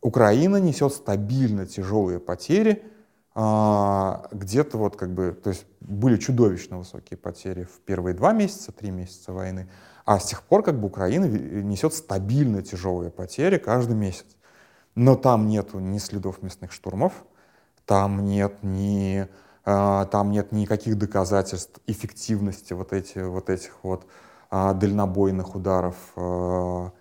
Украина 0.00 0.56
несет 0.56 0.92
стабильно 0.92 1.66
тяжелые 1.66 2.20
потери, 2.20 2.84
э, 3.34 4.12
где-то 4.32 4.78
вот 4.78 4.96
как 4.96 5.12
бы, 5.14 5.32
то 5.32 5.50
есть 5.50 5.66
были 5.80 6.16
чудовищно 6.16 6.78
высокие 6.78 7.18
потери 7.18 7.64
в 7.64 7.80
первые 7.80 8.14
два 8.14 8.32
месяца, 8.32 8.72
три 8.72 8.90
месяца 8.90 9.32
войны, 9.32 9.68
а 10.04 10.18
с 10.18 10.26
тех 10.26 10.42
пор 10.42 10.62
как 10.62 10.78
бы 10.78 10.86
Украина 10.86 11.24
несет 11.26 11.94
стабильно 11.94 12.62
тяжелые 12.62 13.10
потери 13.10 13.58
каждый 13.58 13.96
месяц. 13.96 14.26
Но 14.94 15.16
там 15.16 15.48
нет 15.48 15.74
ни 15.74 15.98
следов 15.98 16.42
мясных 16.42 16.72
штурмов, 16.72 17.12
там 17.84 18.24
нет 18.24 18.62
ни, 18.62 19.26
э, 19.64 20.06
там 20.10 20.30
нет 20.30 20.52
никаких 20.52 20.96
доказательств 20.98 21.80
эффективности 21.86 22.72
вот, 22.74 22.92
эти, 22.92 23.18
вот 23.18 23.50
этих 23.50 23.72
вот 23.82 24.06
э, 24.50 24.74
дальнобойных 24.74 25.54
ударов 25.54 25.96
а, 26.16 26.92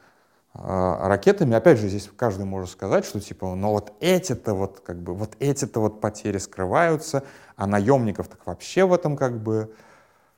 ракетами. 0.53 1.55
Опять 1.55 1.79
же, 1.79 1.87
здесь 1.87 2.09
каждый 2.15 2.45
может 2.45 2.69
сказать, 2.69 3.05
что 3.05 3.19
типа, 3.19 3.55
ну 3.55 3.71
вот 3.71 3.93
эти-то 3.99 4.53
вот 4.53 4.81
как 4.81 5.01
бы, 5.01 5.15
вот 5.15 5.35
эти-то 5.39 5.79
вот 5.79 5.99
потери 5.99 6.37
скрываются, 6.37 7.23
а 7.55 7.67
наемников 7.67 8.27
так 8.27 8.45
вообще 8.45 8.85
в 8.85 8.93
этом 8.93 9.17
как 9.17 9.41
бы 9.41 9.73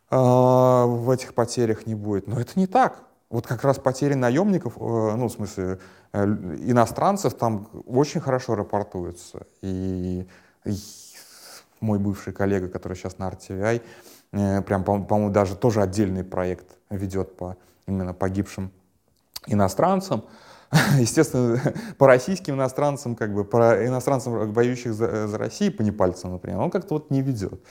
э, 0.09 0.16
в 0.16 1.09
этих 1.09 1.34
потерях 1.34 1.86
не 1.86 1.95
будет. 1.95 2.28
Но 2.28 2.39
это 2.39 2.57
не 2.57 2.68
так. 2.68 3.03
Вот 3.30 3.47
как 3.47 3.63
раз 3.63 3.78
потери 3.80 4.13
наемников, 4.13 4.78
э, 4.78 4.80
ну 4.80 5.28
в 5.28 5.32
смысле 5.32 5.80
э, 6.13 6.24
иностранцев 6.24 7.34
там 7.34 7.68
очень 7.86 8.22
хорошо 8.22 8.55
рапортуются. 8.55 9.47
И, 9.61 10.28
и 10.63 10.76
мой 11.82 11.99
бывший 11.99 12.34
коллега, 12.34 12.70
который 12.70 12.95
сейчас 12.95 13.18
на 13.18 13.30
RTVI, 13.30 13.82
э, 14.32 14.61
прям, 14.61 14.84
по-моему, 14.84 15.30
даже 15.32 15.55
тоже 15.55 15.82
отдельный 15.82 16.24
проект 16.24 16.78
ведет 16.89 17.36
по 17.36 17.57
именно 17.88 18.13
погибшим 18.13 18.72
иностранцам, 19.48 20.26
естественно, 21.00 21.60
по 21.98 22.08
российским 22.08 22.56
иностранцам, 22.56 23.16
как 23.16 23.34
бы, 23.34 23.46
по 23.46 23.86
иностранцам, 23.86 24.52
воюющих 24.52 24.93
за, 24.93 25.28
за 25.28 25.38
Россию, 25.38 25.76
по 25.76 25.82
непальцам, 25.82 26.34
например, 26.34 26.60
он 26.60 26.72
как-то 26.72 26.96
вот 26.96 27.12
не 27.12 27.22
ведет. 27.22 27.62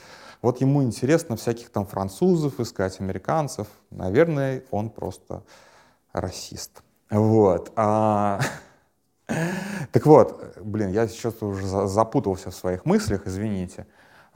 Вот 0.41 0.61
ему 0.61 0.83
интересно 0.83 1.35
всяких 1.35 1.69
там 1.69 1.87
французов 1.87 2.59
искать, 2.59 2.99
американцев. 2.99 3.67
Наверное, 3.89 4.63
он 4.69 4.89
просто 4.89 5.43
расист. 6.13 6.83
Вот. 7.09 7.71
А... 7.75 8.39
Так 9.91 10.05
вот, 10.05 10.59
блин, 10.61 10.91
я 10.91 11.07
сейчас 11.07 11.41
уже 11.41 11.65
запутался 11.87 12.51
в 12.51 12.55
своих 12.55 12.85
мыслях, 12.85 13.25
извините. 13.25 13.87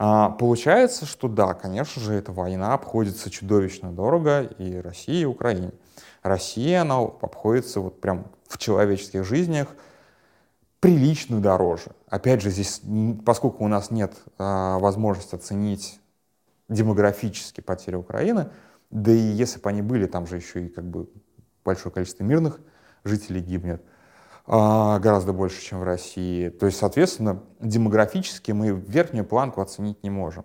А, 0.02 0.30
получается, 0.30 1.04
что 1.04 1.28
да, 1.28 1.52
конечно 1.52 2.00
же, 2.00 2.14
эта 2.14 2.32
война 2.32 2.72
обходится 2.72 3.28
чудовищно 3.28 3.92
дорого 3.92 4.44
и 4.44 4.76
России, 4.76 5.20
и 5.20 5.24
Украине. 5.26 5.72
Россия, 6.22 6.80
она 6.80 7.00
обходится 7.00 7.80
вот 7.80 8.00
прям 8.00 8.24
в 8.48 8.56
человеческих 8.56 9.26
жизнях 9.26 9.68
прилично 10.80 11.42
дороже. 11.42 11.90
Опять 12.08 12.40
же, 12.40 12.48
здесь, 12.48 12.80
поскольку 13.26 13.62
у 13.62 13.68
нас 13.68 13.90
нет 13.90 14.14
а, 14.38 14.78
возможности 14.78 15.34
оценить 15.34 16.00
демографические 16.70 17.62
потери 17.62 17.96
Украины, 17.96 18.48
да 18.88 19.12
и 19.12 19.18
если 19.18 19.60
бы 19.60 19.68
они 19.68 19.82
были, 19.82 20.06
там 20.06 20.26
же 20.26 20.36
еще 20.36 20.64
и 20.64 20.70
как 20.70 20.86
бы 20.86 21.10
большое 21.62 21.92
количество 21.92 22.24
мирных 22.24 22.58
жителей 23.04 23.42
гибнет, 23.42 23.84
гораздо 24.50 25.32
больше, 25.32 25.62
чем 25.62 25.78
в 25.78 25.84
России. 25.84 26.48
То 26.48 26.66
есть, 26.66 26.78
соответственно, 26.78 27.40
демографически 27.60 28.50
мы 28.50 28.70
верхнюю 28.70 29.24
планку 29.24 29.60
оценить 29.60 30.02
не 30.02 30.10
можем. 30.10 30.44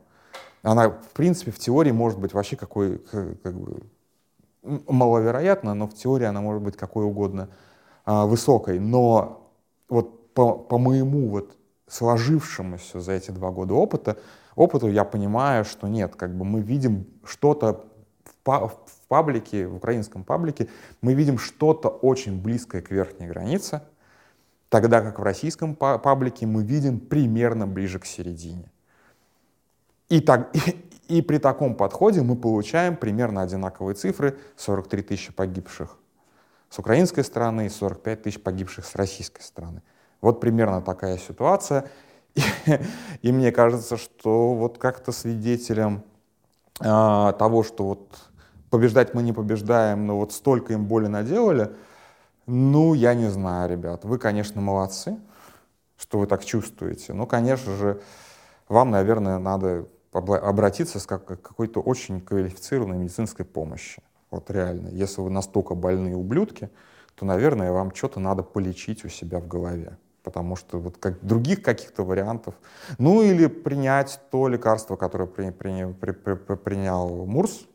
Она, 0.62 0.90
в 0.90 1.10
принципе, 1.14 1.52
в 1.52 1.58
теории 1.58 1.92
может 1.92 2.20
быть 2.20 2.34
вообще 2.34 2.56
какой, 2.56 3.00
как 3.00 3.60
бы, 3.60 3.82
маловероятно, 4.62 5.74
но 5.74 5.88
в 5.88 5.94
теории 5.96 6.26
она 6.26 6.42
может 6.42 6.62
быть 6.62 6.78
какой 6.78 7.06
угодно 7.06 7.50
а, 8.04 8.26
высокой. 8.26 8.80
Но 8.80 9.52
вот 9.90 10.34
по, 10.34 10.58
по 10.58 10.78
моему 10.78 11.30
вот 11.30 11.58
сложившемуся 11.88 13.00
за 13.00 13.14
эти 13.14 13.32
два 13.32 13.52
года 13.52 13.74
опыта, 13.74 14.18
опыту 14.56 14.88
я 14.88 15.04
понимаю, 15.04 15.66
что 15.66 15.88
нет, 15.88 16.16
как 16.16 16.36
бы 16.36 16.46
мы 16.46 16.62
видим 16.62 17.08
что-то 17.24 17.86
в 18.44 19.08
паблике, 19.08 19.68
в 19.68 19.78
украинском 19.78 20.24
паблике, 20.24 20.68
мы 21.02 21.14
видим 21.14 21.38
что-то 21.38 21.90
очень 21.90 22.42
близкое 22.42 22.82
к 22.82 22.92
верхней 22.92 23.28
границе, 23.28 23.82
тогда 24.76 25.00
как 25.00 25.20
в 25.20 25.24
российском 25.24 25.74
паблике 25.74 26.46
мы 26.46 26.62
видим 26.62 27.00
примерно 27.00 27.66
ближе 27.66 27.98
к 27.98 28.06
середине. 28.06 28.70
И, 30.10 30.20
так, 30.20 30.54
и, 30.54 30.86
и 31.20 31.22
при 31.22 31.38
таком 31.38 31.76
подходе 31.76 32.24
мы 32.24 32.36
получаем 32.36 32.98
примерно 32.98 33.42
одинаковые 33.42 33.96
цифры, 33.96 34.38
43 34.58 35.02
тысячи 35.02 35.32
погибших 35.32 35.98
с 36.70 36.78
украинской 36.78 37.22
стороны 37.22 37.68
и 37.68 37.70
45 37.70 38.24
тысяч 38.24 38.42
погибших 38.42 38.86
с 38.86 38.96
российской 38.96 39.44
стороны. 39.44 39.82
Вот 40.20 40.42
примерно 40.42 40.82
такая 40.82 41.20
ситуация. 41.20 41.90
И, 42.34 42.42
и 43.22 43.32
мне 43.32 43.54
кажется, 43.54 43.96
что 43.96 44.56
вот 44.56 44.78
как-то 44.78 45.14
свидетелем 45.14 46.04
а, 46.82 47.32
того, 47.32 47.64
что 47.64 47.86
вот 47.86 48.30
побеждать 48.70 49.14
мы 49.14 49.24
не 49.24 49.32
побеждаем, 49.32 50.06
но 50.06 50.18
вот 50.18 50.34
столько 50.34 50.74
им 50.74 50.84
боли 50.84 51.08
наделали, 51.08 51.72
ну, 52.48 52.94
я 52.94 53.14
не 53.14 53.30
знаю, 53.30 53.70
ребят. 53.70 54.06
Вы, 54.06 54.20
конечно, 54.20 54.62
молодцы, 54.62 55.18
что 55.98 56.20
вы 56.20 56.28
так 56.28 56.46
чувствуете. 56.46 57.14
Но, 57.14 57.26
конечно 57.26 57.76
же, 57.76 58.02
вам, 58.68 58.92
наверное, 58.92 59.40
надо 59.40 59.88
обратиться 60.12 61.00
с 61.00 61.06
какой-то 61.06 61.82
очень 61.82 62.22
квалифицированной 62.22 62.98
медицинской 62.98 63.46
помощи. 63.46 64.02
Вот 64.32 64.50
реально. 64.52 64.90
Если 64.90 65.22
вы 65.22 65.30
настолько 65.30 65.76
больные 65.76 66.16
ублюдки, 66.16 66.70
то, 67.16 67.26
наверное, 67.26 67.72
вам 67.72 67.94
что-то 67.94 68.20
надо 68.20 68.44
полечить 68.44 69.06
у 69.06 69.10
себя 69.10 69.40
в 69.40 69.48
голове. 69.48 69.98
Потому 70.24 70.56
что 70.56 70.80
вот 70.80 70.98
как, 70.98 71.24
других 71.26 71.62
каких-то 71.62 72.04
вариантов. 72.04 72.56
Ну 72.98 73.22
или 73.22 73.48
принять 73.48 74.20
то 74.32 74.48
лекарство, 74.48 74.96
которое 74.96 75.28
при, 75.28 75.52
при, 75.52 75.94
при, 75.94 76.12
при, 76.12 76.56
принял 76.56 77.26
Мурс. 77.26 77.68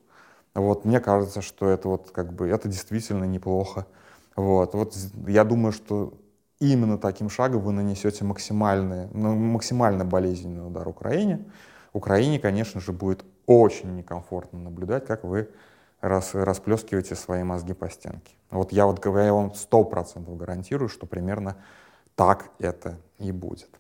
Вот 0.54 0.84
мне 0.84 1.00
кажется, 1.00 1.42
что 1.42 1.68
это 1.68 1.88
вот 1.88 2.10
как 2.10 2.32
бы 2.32 2.48
это 2.48 2.68
действительно 2.68 3.24
неплохо. 3.24 3.86
Вот, 4.36 4.74
вот 4.74 4.96
я 5.26 5.44
думаю, 5.44 5.72
что 5.72 6.14
именно 6.60 6.98
таким 6.98 7.30
шагом 7.30 7.62
вы 7.62 7.72
нанесете 7.72 8.24
максимальный, 8.24 9.08
ну, 9.12 9.34
максимально 9.34 10.04
болезненный 10.04 10.66
удар 10.66 10.86
Украине. 10.86 11.44
Украине, 11.92 12.38
конечно 12.38 12.80
же, 12.80 12.92
будет 12.92 13.24
очень 13.46 13.96
некомфортно 13.96 14.60
наблюдать, 14.60 15.06
как 15.06 15.24
вы 15.24 15.48
рас, 16.00 16.34
расплескиваете 16.34 17.16
свои 17.16 17.42
мозги 17.42 17.72
по 17.72 17.88
стенке. 17.90 18.34
Вот 18.50 18.72
я 18.72 18.86
вот 18.86 19.04
я 19.04 19.32
вам 19.32 19.54
сто 19.54 19.84
процентов 19.84 20.36
гарантирую, 20.36 20.88
что 20.88 21.06
примерно 21.06 21.56
так 22.14 22.50
это 22.58 22.98
и 23.18 23.32
будет. 23.32 23.70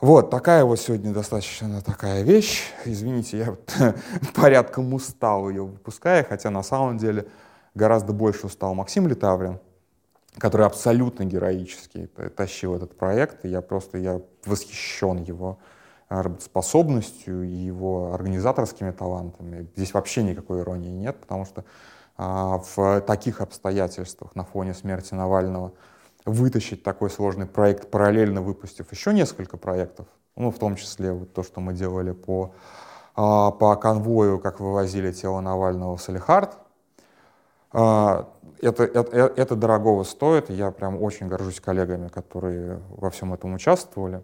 Вот, 0.00 0.30
такая 0.30 0.64
вот 0.64 0.78
сегодня 0.78 1.12
достаточно 1.12 1.80
такая 1.80 2.22
вещь. 2.22 2.64
Извините, 2.84 3.38
я 3.38 3.50
вот 3.50 3.74
порядком 4.34 4.92
устал 4.92 5.48
ее 5.48 5.64
выпуская, 5.64 6.22
хотя 6.22 6.50
на 6.50 6.62
самом 6.62 6.98
деле 6.98 7.26
гораздо 7.74 8.12
больше 8.12 8.46
устал 8.46 8.74
Максим 8.74 9.06
Литаврин, 9.06 9.58
который 10.38 10.66
абсолютно 10.66 11.24
героически 11.24 12.08
тащил 12.36 12.74
этот 12.74 12.96
проект. 12.96 13.44
И 13.44 13.48
я 13.48 13.60
просто 13.62 13.98
я 13.98 14.20
восхищен 14.44 15.22
его 15.22 15.58
работоспособностью 16.08 17.42
и 17.42 17.52
его 17.52 18.12
организаторскими 18.12 18.92
талантами. 18.92 19.68
Здесь 19.76 19.92
вообще 19.92 20.22
никакой 20.22 20.60
иронии 20.60 20.90
нет, 20.90 21.20
потому 21.20 21.44
что 21.44 21.64
а, 22.16 22.62
в 22.76 23.00
таких 23.02 23.40
обстоятельствах 23.40 24.34
на 24.36 24.44
фоне 24.44 24.72
смерти 24.74 25.14
Навального 25.14 25.72
вытащить 26.24 26.82
такой 26.82 27.10
сложный 27.10 27.46
проект, 27.46 27.90
параллельно 27.90 28.42
выпустив 28.42 28.90
еще 28.92 29.12
несколько 29.12 29.56
проектов, 29.56 30.06
ну, 30.36 30.50
в 30.50 30.58
том 30.58 30.76
числе 30.76 31.12
вот 31.12 31.32
то, 31.32 31.42
что 31.42 31.60
мы 31.60 31.72
делали 31.72 32.12
по, 32.12 32.54
а, 33.14 33.50
по 33.50 33.74
конвою, 33.76 34.38
как 34.38 34.60
вывозили 34.60 35.12
тело 35.12 35.40
Навального 35.40 35.96
в 35.96 36.02
Салихард, 36.02 36.54
а, 36.54 36.65
это, 37.76 38.84
это, 38.84 39.32
это 39.36 39.56
дорогого 39.56 40.02
стоит, 40.04 40.48
я 40.50 40.70
прям 40.70 41.02
очень 41.02 41.28
горжусь 41.28 41.60
коллегами, 41.60 42.08
которые 42.08 42.80
во 42.88 43.10
всем 43.10 43.34
этом 43.34 43.54
участвовали. 43.54 44.22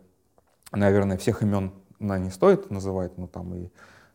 Наверное, 0.73 1.19
всех 1.19 1.43
имен 1.43 1.73
на 1.99 2.19
не 2.19 2.31
стоит 2.31 2.71
называть, 2.71 3.19
но 3.19 3.27
там 3.27 3.55
и 3.55 3.69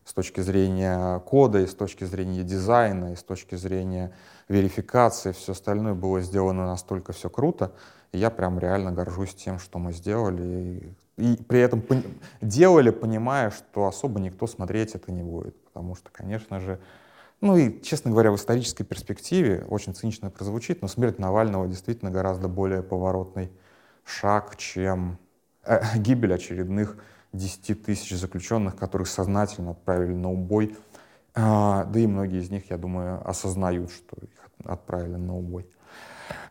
с 0.04 0.12
точки 0.12 0.40
зрения 0.40 1.20
кода, 1.20 1.60
и 1.60 1.66
с 1.66 1.74
точки 1.74 2.04
зрения 2.04 2.42
дизайна, 2.42 3.12
и 3.12 3.16
с 3.16 3.22
точки 3.22 3.54
зрения 3.54 4.12
верификации, 4.48 5.32
все 5.32 5.52
остальное 5.52 5.94
было 5.94 6.20
сделано 6.20 6.66
настолько 6.66 7.12
все 7.12 7.30
круто, 7.30 7.72
и 8.12 8.18
я 8.18 8.30
прям 8.30 8.58
реально 8.58 8.90
горжусь 8.90 9.34
тем, 9.34 9.58
что 9.58 9.78
мы 9.78 9.92
сделали, 9.92 10.94
и, 11.18 11.32
и 11.32 11.36
при 11.36 11.60
этом 11.60 11.80
пон- 11.80 12.06
делали, 12.40 12.90
понимая, 12.90 13.50
что 13.50 13.86
особо 13.86 14.18
никто 14.18 14.46
смотреть 14.46 14.94
это 14.94 15.12
не 15.12 15.22
будет, 15.22 15.62
потому 15.64 15.94
что, 15.94 16.10
конечно 16.10 16.58
же, 16.58 16.80
ну 17.40 17.56
и, 17.56 17.80
честно 17.82 18.10
говоря, 18.10 18.30
в 18.32 18.36
исторической 18.36 18.84
перспективе, 18.84 19.64
очень 19.68 19.94
цинично 19.94 20.30
прозвучит, 20.30 20.82
но 20.82 20.88
смерть 20.88 21.18
Навального 21.18 21.68
действительно 21.68 22.10
гораздо 22.10 22.48
более 22.48 22.82
поворотный 22.82 23.50
шаг, 24.04 24.56
чем 24.56 25.18
Э, 25.68 25.80
гибель 25.96 26.34
очередных 26.34 26.96
10 27.32 27.84
тысяч 27.84 28.16
заключенных, 28.16 28.74
которых 28.74 29.06
сознательно 29.06 29.72
отправили 29.72 30.14
на 30.14 30.32
убой. 30.32 30.76
А, 31.34 31.84
да 31.84 32.00
и 32.00 32.06
многие 32.06 32.40
из 32.40 32.50
них, 32.50 32.70
я 32.70 32.78
думаю, 32.78 33.28
осознают, 33.28 33.92
что 33.92 34.16
их 34.22 34.30
отправили 34.64 35.16
на 35.16 35.36
убой. 35.36 35.68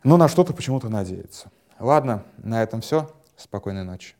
Но 0.03 0.17
на 0.17 0.27
что-то 0.27 0.53
почему-то 0.53 0.87
надеются. 0.87 1.51
Ладно, 1.79 2.23
на 2.37 2.61
этом 2.61 2.81
все. 2.81 3.09
Спокойной 3.35 3.83
ночи. 3.83 4.16